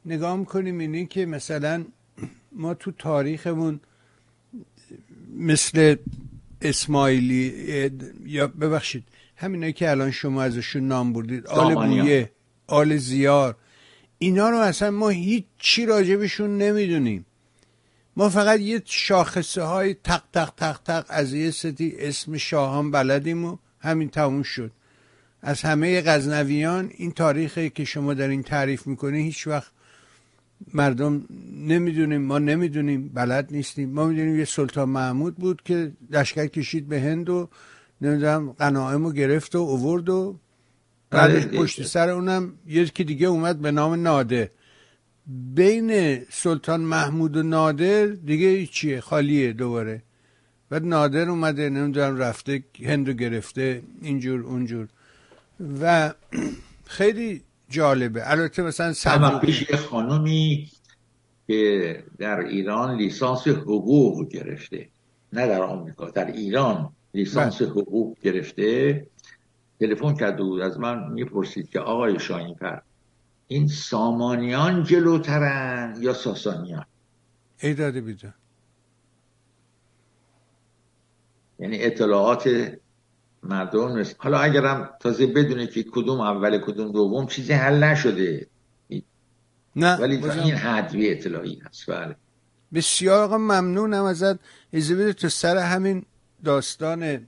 نگاه 0.07 0.37
می‌کنیم 0.37 0.79
اینی 0.79 1.07
که 1.07 1.27
مثلا 1.27 1.85
ما 2.53 2.75
تو 2.75 2.91
تاریخمون 2.91 3.81
مثل 5.37 5.97
اسماعیلی 6.63 7.53
یا 8.27 8.47
ببخشید 8.47 9.05
همینایی 9.41 9.73
که 9.73 9.91
الان 9.91 10.11
شما 10.11 10.43
ازشون 10.43 10.89
نام 10.89 11.13
بردید 11.13 11.47
آل 11.47 11.75
بویه 11.75 12.31
آل 12.67 12.97
زیار 12.97 13.57
اینا 14.19 14.51
رو 14.51 14.59
اصلا 14.59 14.91
ما 14.91 15.09
هیچ 15.09 15.45
چی 15.59 15.87
راجبشون 15.87 16.59
نمی‌دونیم. 16.59 17.27
ما 18.17 18.29
فقط 18.29 18.61
یه 18.61 18.83
شاخصه 18.85 19.63
های 19.63 19.95
تق 19.95 20.23
تق 20.33 20.51
تق 20.57 20.81
تق 20.85 21.07
از 21.09 21.35
یه 21.35 21.51
ستی 21.51 21.95
اسم 21.99 22.37
شاهان 22.37 22.91
بلدیم 22.91 23.45
و 23.45 23.57
همین 23.81 24.09
تموم 24.09 24.43
شد. 24.43 24.71
از 25.43 25.63
همه 25.63 26.01
غزنویان 26.01 26.91
این 26.97 27.13
تاریخی 27.13 27.71
که 27.71 27.85
شما 27.85 28.15
در 28.15 28.29
این 28.29 28.43
تعریف 28.43 28.87
می‌کنی 28.87 29.23
هیچ 29.23 29.47
وقت 29.47 29.73
مردم 30.75 31.25
نمی‌دونیم 31.57 32.23
ما 32.23 32.39
نمی‌دونیم 32.39 33.09
بلد 33.09 33.49
نیستیم. 33.51 33.91
ما 33.91 34.07
می‌دونیم 34.07 34.39
یه 34.39 34.45
سلطان 34.45 34.89
محمود 34.89 35.37
بود 35.37 35.63
که 35.63 35.93
لشکر 36.11 36.47
کشید 36.47 36.89
به 36.89 37.01
هند 37.01 37.31
و 37.31 37.49
نمی‌دونم 38.01 38.53
قناعم 38.53 39.05
رو 39.05 39.13
گرفت 39.13 39.55
و 39.55 39.59
اوورد 39.59 40.09
و 40.09 40.39
بعدش 41.11 41.45
بله، 41.45 41.59
پشت 41.59 41.83
سر 41.83 42.11
اونم 42.11 42.53
یکی 42.67 43.05
دیگه 43.05 43.27
اومد 43.27 43.59
به 43.59 43.71
نام 43.71 43.95
نادر. 43.95 44.49
بین 45.55 46.21
سلطان 46.31 46.81
محمود 46.81 47.37
و 47.37 47.43
نادر 47.43 48.07
دیگه 48.07 48.67
چیه؟ 48.67 49.01
خالیه 49.01 49.53
دوباره. 49.53 50.03
بعد 50.71 50.85
نادر 50.85 51.29
اومده 51.29 51.69
نمی‌دونم 51.69 52.17
رفته 52.17 52.65
هندو 52.85 53.13
گرفته 53.13 53.83
اینجور 54.03 54.41
اونجور. 54.41 54.89
و 55.81 56.15
خیلی 56.97 57.43
جالبه. 57.69 58.31
البته 58.31 58.63
مثلا 58.63 58.93
سلطان 58.93 59.41
پیش 59.41 59.71
یه 59.71 59.77
خانومی 59.77 60.69
که 61.47 62.05
در 62.19 62.39
ایران 62.39 62.97
لیسانس 62.97 63.49
حقوق 63.49 64.29
گرفته. 64.29 64.89
نه 65.33 65.47
در 65.47 65.63
آمریکا 65.63 66.11
در 66.11 66.27
ایران. 66.27 66.93
لیسانس. 67.15 67.63
حقوق 67.63 68.19
گرفته 68.23 69.07
تلفن 69.81 70.15
کرده 70.15 70.43
بود 70.43 70.61
از 70.61 70.79
من 70.79 71.13
می‌پرسید 71.13 71.71
که 71.71 71.81
آقای 71.81 72.15
پر 72.61 72.79
این 73.47 73.69
سامانیان 73.69 74.85
جلوترن 74.85 75.97
یا 76.01 76.15
ساسانیان 76.15 76.85
ای 77.63 77.75
داده 77.75 78.01
بیده 78.01 78.35
یعنی 81.59 81.85
اطلاعات 81.85 82.73
مردم 83.43 84.05
حالا 84.19 84.39
اگرم 84.39 84.91
تازه 85.01 85.27
بدونه 85.27 85.67
که 85.67 85.83
کدوم 85.83 86.21
اول 86.21 86.59
کدوم 86.59 86.93
دوم 86.93 87.27
چیزی 87.27 87.53
حل 87.53 87.85
نشده 87.85 88.47
نه 89.77 89.97
ولی 89.97 90.21
تا 90.21 90.33
این 90.33 90.55
حدوی 90.55 91.11
اطلاعی 91.11 91.63
هست 91.65 91.91
بله 91.91 92.17
بسیار 92.75 93.37
ممنونم 93.37 94.05
ازت 94.05 94.39
اجازه 94.73 95.13
تو 95.13 95.29
سر 95.29 95.57
همین 95.57 96.05
داستان 96.45 97.27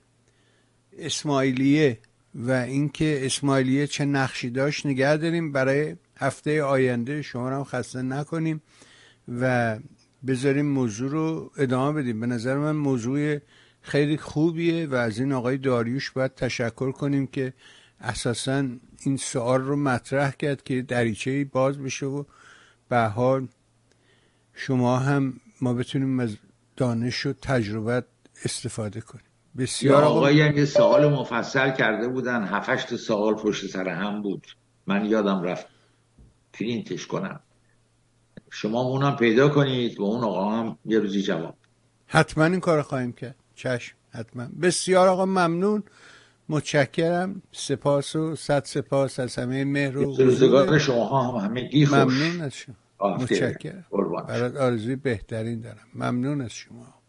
اسماعیلیه 0.98 1.98
و 2.34 2.50
اینکه 2.50 3.26
اسماعیلیه 3.26 3.86
چه 3.86 4.04
نقشی 4.04 4.50
داشت 4.50 4.86
نگه 4.86 5.16
داریم. 5.16 5.52
برای 5.52 5.96
هفته 6.16 6.62
آینده 6.62 7.22
شما 7.22 7.50
هم 7.50 7.64
خسته 7.64 8.02
نکنیم 8.02 8.62
و 9.40 9.78
بذاریم 10.26 10.66
موضوع 10.66 11.10
رو 11.10 11.50
ادامه 11.58 12.02
بدیم. 12.02 12.20
به 12.20 12.26
نظر 12.26 12.58
من 12.58 12.76
موضوع 12.76 13.38
خیلی 13.82 14.16
خوبیه 14.16 14.86
و 14.86 14.94
از 14.94 15.18
این 15.18 15.32
آقای 15.32 15.58
داریوش 15.58 16.10
باید 16.10 16.34
تشکر 16.34 16.92
کنیم 16.92 17.26
که 17.26 17.52
اساسا 18.00 18.68
این 19.02 19.16
سوال 19.16 19.60
رو 19.60 19.76
مطرح 19.76 20.30
کرد 20.30 20.62
که 20.62 20.82
دریچه 20.82 21.44
باز 21.44 21.78
بشه 21.78 22.06
و 22.06 22.24
به 22.88 22.98
حال 22.98 23.48
شما 24.54 24.98
هم 24.98 25.40
ما 25.60 25.74
بتونیم 25.74 26.20
از 26.20 26.36
دانش 26.76 27.26
و 27.26 27.32
تجربت 27.32 28.04
استفاده 28.44 29.00
کنیم. 29.00 29.24
بسیار 29.58 30.04
آقای 30.04 30.34
یه 30.34 30.64
سوال 30.64 31.12
مفصل 31.12 31.70
کرده 31.76 32.08
بودن. 32.08 32.44
هفتش 32.44 32.94
سوال 32.94 33.34
پشت 33.34 33.66
سر 33.66 33.88
هم 33.88 34.22
بود. 34.22 34.46
من 34.86 35.04
یادم 35.04 35.42
رفت 35.42 35.66
پرینتش 36.52 37.06
کنم. 37.06 37.40
شما 38.50 38.80
اونم 38.80 39.16
پیدا 39.16 39.48
کنید. 39.48 40.00
و 40.00 40.02
اون 40.02 40.24
آقا 40.24 40.50
هم 40.50 40.78
یه 40.84 40.98
روزی 40.98 41.22
جواب. 41.22 41.56
حتما 42.06 42.44
این 42.44 42.60
کار 42.60 42.82
خواهیم 42.82 43.12
کرد. 43.12 43.36
چشم. 43.54 43.96
حتما. 44.10 44.46
بسیار 44.62 45.08
آقا 45.08 45.26
ممنون. 45.26 45.82
متشکرم. 46.48 47.42
سپاس 47.52 48.16
و 48.16 48.36
صد 48.36 48.64
سپاس 48.64 49.20
از 49.20 49.36
همه 49.36 49.64
مهر 49.64 49.98
و 49.98 50.16
روزگار 50.16 50.78
شما 50.78 51.32
هم 51.32 51.48
همه 51.48 51.70
خوش. 51.70 51.92
ممنون 51.92 52.40
از 52.40 52.54
شما. 52.54 52.76
متشکرم. 53.16 53.84
برات 54.28 54.56
آرزوی 54.56 54.96
بهترین 54.96 55.60
دارم. 55.60 55.86
ممنون 55.94 56.40
از 56.40 56.52
شما. 56.52 57.01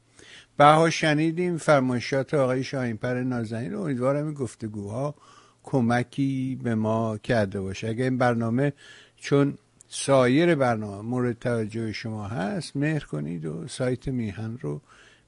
بها 0.57 0.89
شنیدیم 0.89 1.57
فرمایشات 1.57 2.33
آقای 2.33 2.63
شاهینپر 2.63 3.23
نازنین 3.23 3.75
امیدوارم 3.75 4.25
این 4.25 4.33
گفتگوها 4.33 5.15
کمکی 5.63 6.59
به 6.63 6.75
ما 6.75 7.17
کرده 7.17 7.61
باشه. 7.61 7.87
اگر 7.87 8.03
این 8.03 8.17
برنامه 8.17 8.73
چون 9.17 9.57
سایر 9.87 10.55
برنامه 10.55 11.09
مورد 11.09 11.39
توجه 11.39 11.91
شما 11.91 12.27
هست 12.27 12.75
مهر 12.75 13.03
کنید 13.03 13.45
و 13.45 13.67
سایت 13.67 14.07
میهن 14.07 14.57
رو 14.61 14.81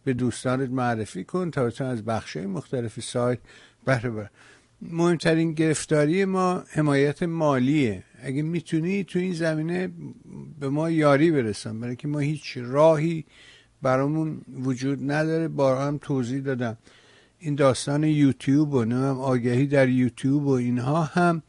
به 0.04 0.14
دوستانت 0.14 0.70
معرفی 0.70 1.24
کن 1.24 1.52
تا 1.52 1.66
بتون 1.66 1.88
از 1.88 2.06
بخشای 2.06 2.46
مختلف 2.46 3.00
سایت 3.00 3.40
بهره 3.86 4.10
بر 4.10 4.30
مهمترین 4.82 5.54
گرفتاری 5.54 6.26
ما 6.26 6.64
حمایت 6.70 7.24
مالیه. 7.24 8.04
اگه 8.22 8.42
می‌تونی 8.42 9.04
تو 9.04 9.20
این 9.20 9.34
زمینه 9.34 9.90
به 10.60 10.70
ما 10.70 10.90
یاری 10.90 11.32
برسن 11.32 11.80
برای 11.80 11.96
که 11.96 12.08
ما 12.08 12.20
هیچ 12.20 12.58
راهی 12.58 13.26
برامون 13.86 14.42
وجود 14.64 15.12
نداره. 15.12 15.48
بارها 15.48 15.88
هم 15.88 15.98
توضیح 15.98 16.42
دادم. 16.42 16.78
این 17.40 17.56
داستان 17.56 18.04
یوتیوب 18.04 18.74
و 18.74 18.86
نمیم 18.86 19.20
آگهی 19.20 19.68
در 19.68 19.90
یوتیوب 19.90 20.46
و 20.46 20.50
اینها 20.50 21.04
هم 21.04 21.42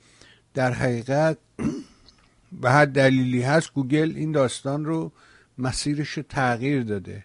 در 0.54 0.72
حقیقت 0.72 1.38
به 2.62 2.70
هر 2.70 2.84
دلیلی 2.84 3.42
هست 3.42 3.72
گوگل 3.72 4.12
این 4.16 4.32
داستان 4.32 4.84
رو 4.84 5.12
مسیرش 5.58 6.08
رو 6.08 6.22
تغییر 6.28 6.82
داده 6.82 7.24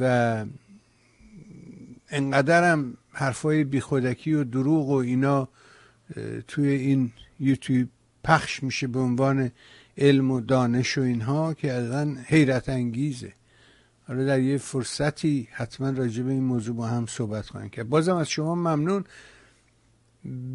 و 0.00 0.44
انقدرم 2.10 2.96
حرفای 3.12 3.64
بیخودکی 3.64 4.34
و 4.34 4.44
دروغ 4.44 4.88
و 4.88 4.94
اینا 4.94 5.48
توی 6.48 6.68
این 6.68 7.12
یوتیوب 7.40 7.88
پخش 8.24 8.62
میشه 8.62 8.86
به 8.86 8.98
عنوان 8.98 9.50
علم 9.98 10.30
و 10.30 10.40
دانش 10.40 10.98
و 10.98 11.00
اینها 11.00 11.54
که 11.54 11.72
اصلا 11.72 12.16
حیرت 12.26 12.68
انگیزه. 12.68 13.32
حالا 14.10 14.24
در 14.24 14.40
یه 14.40 14.58
فرصتی 14.58 15.48
حتما 15.52 15.90
راجع 15.90 16.22
به 16.22 16.32
این 16.32 16.42
موضوع 16.42 16.76
با 16.76 16.86
هم 16.86 17.06
صحبت 17.06 17.46
کنیم 17.46 17.68
که 17.68 17.84
بازم 17.84 18.16
از 18.16 18.28
شما 18.28 18.54
ممنون. 18.54 19.04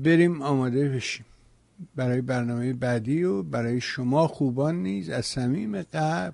بریم 0.03 0.41
آماده 0.41 0.89
بشیم. 0.89 1.26
برای 1.95 2.22
برنامه 2.22 2.74
بعدی 2.74 3.24
و 3.24 3.43
برای 3.43 3.82
شما 3.82 4.28
خوبان 4.28 4.76
نیز 4.76 5.10
از 5.10 5.26
صمیم 5.26 5.82
قلب 5.82 6.34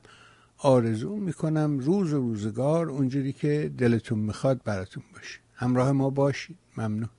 آرزو 0.57 1.15
می‌کنم 1.15 1.79
روز 1.79 2.13
و 2.13 2.17
روزگار 2.17 2.89
اونجوری 2.89 3.33
که 3.33 3.71
دلتون 3.77 4.19
می‌خواد 4.19 4.61
براتون 4.63 5.03
باشه. 5.13 5.39
همراه 5.53 5.91
ما 5.91 6.09
باشید. 6.09 6.57
ممنون. 6.77 7.09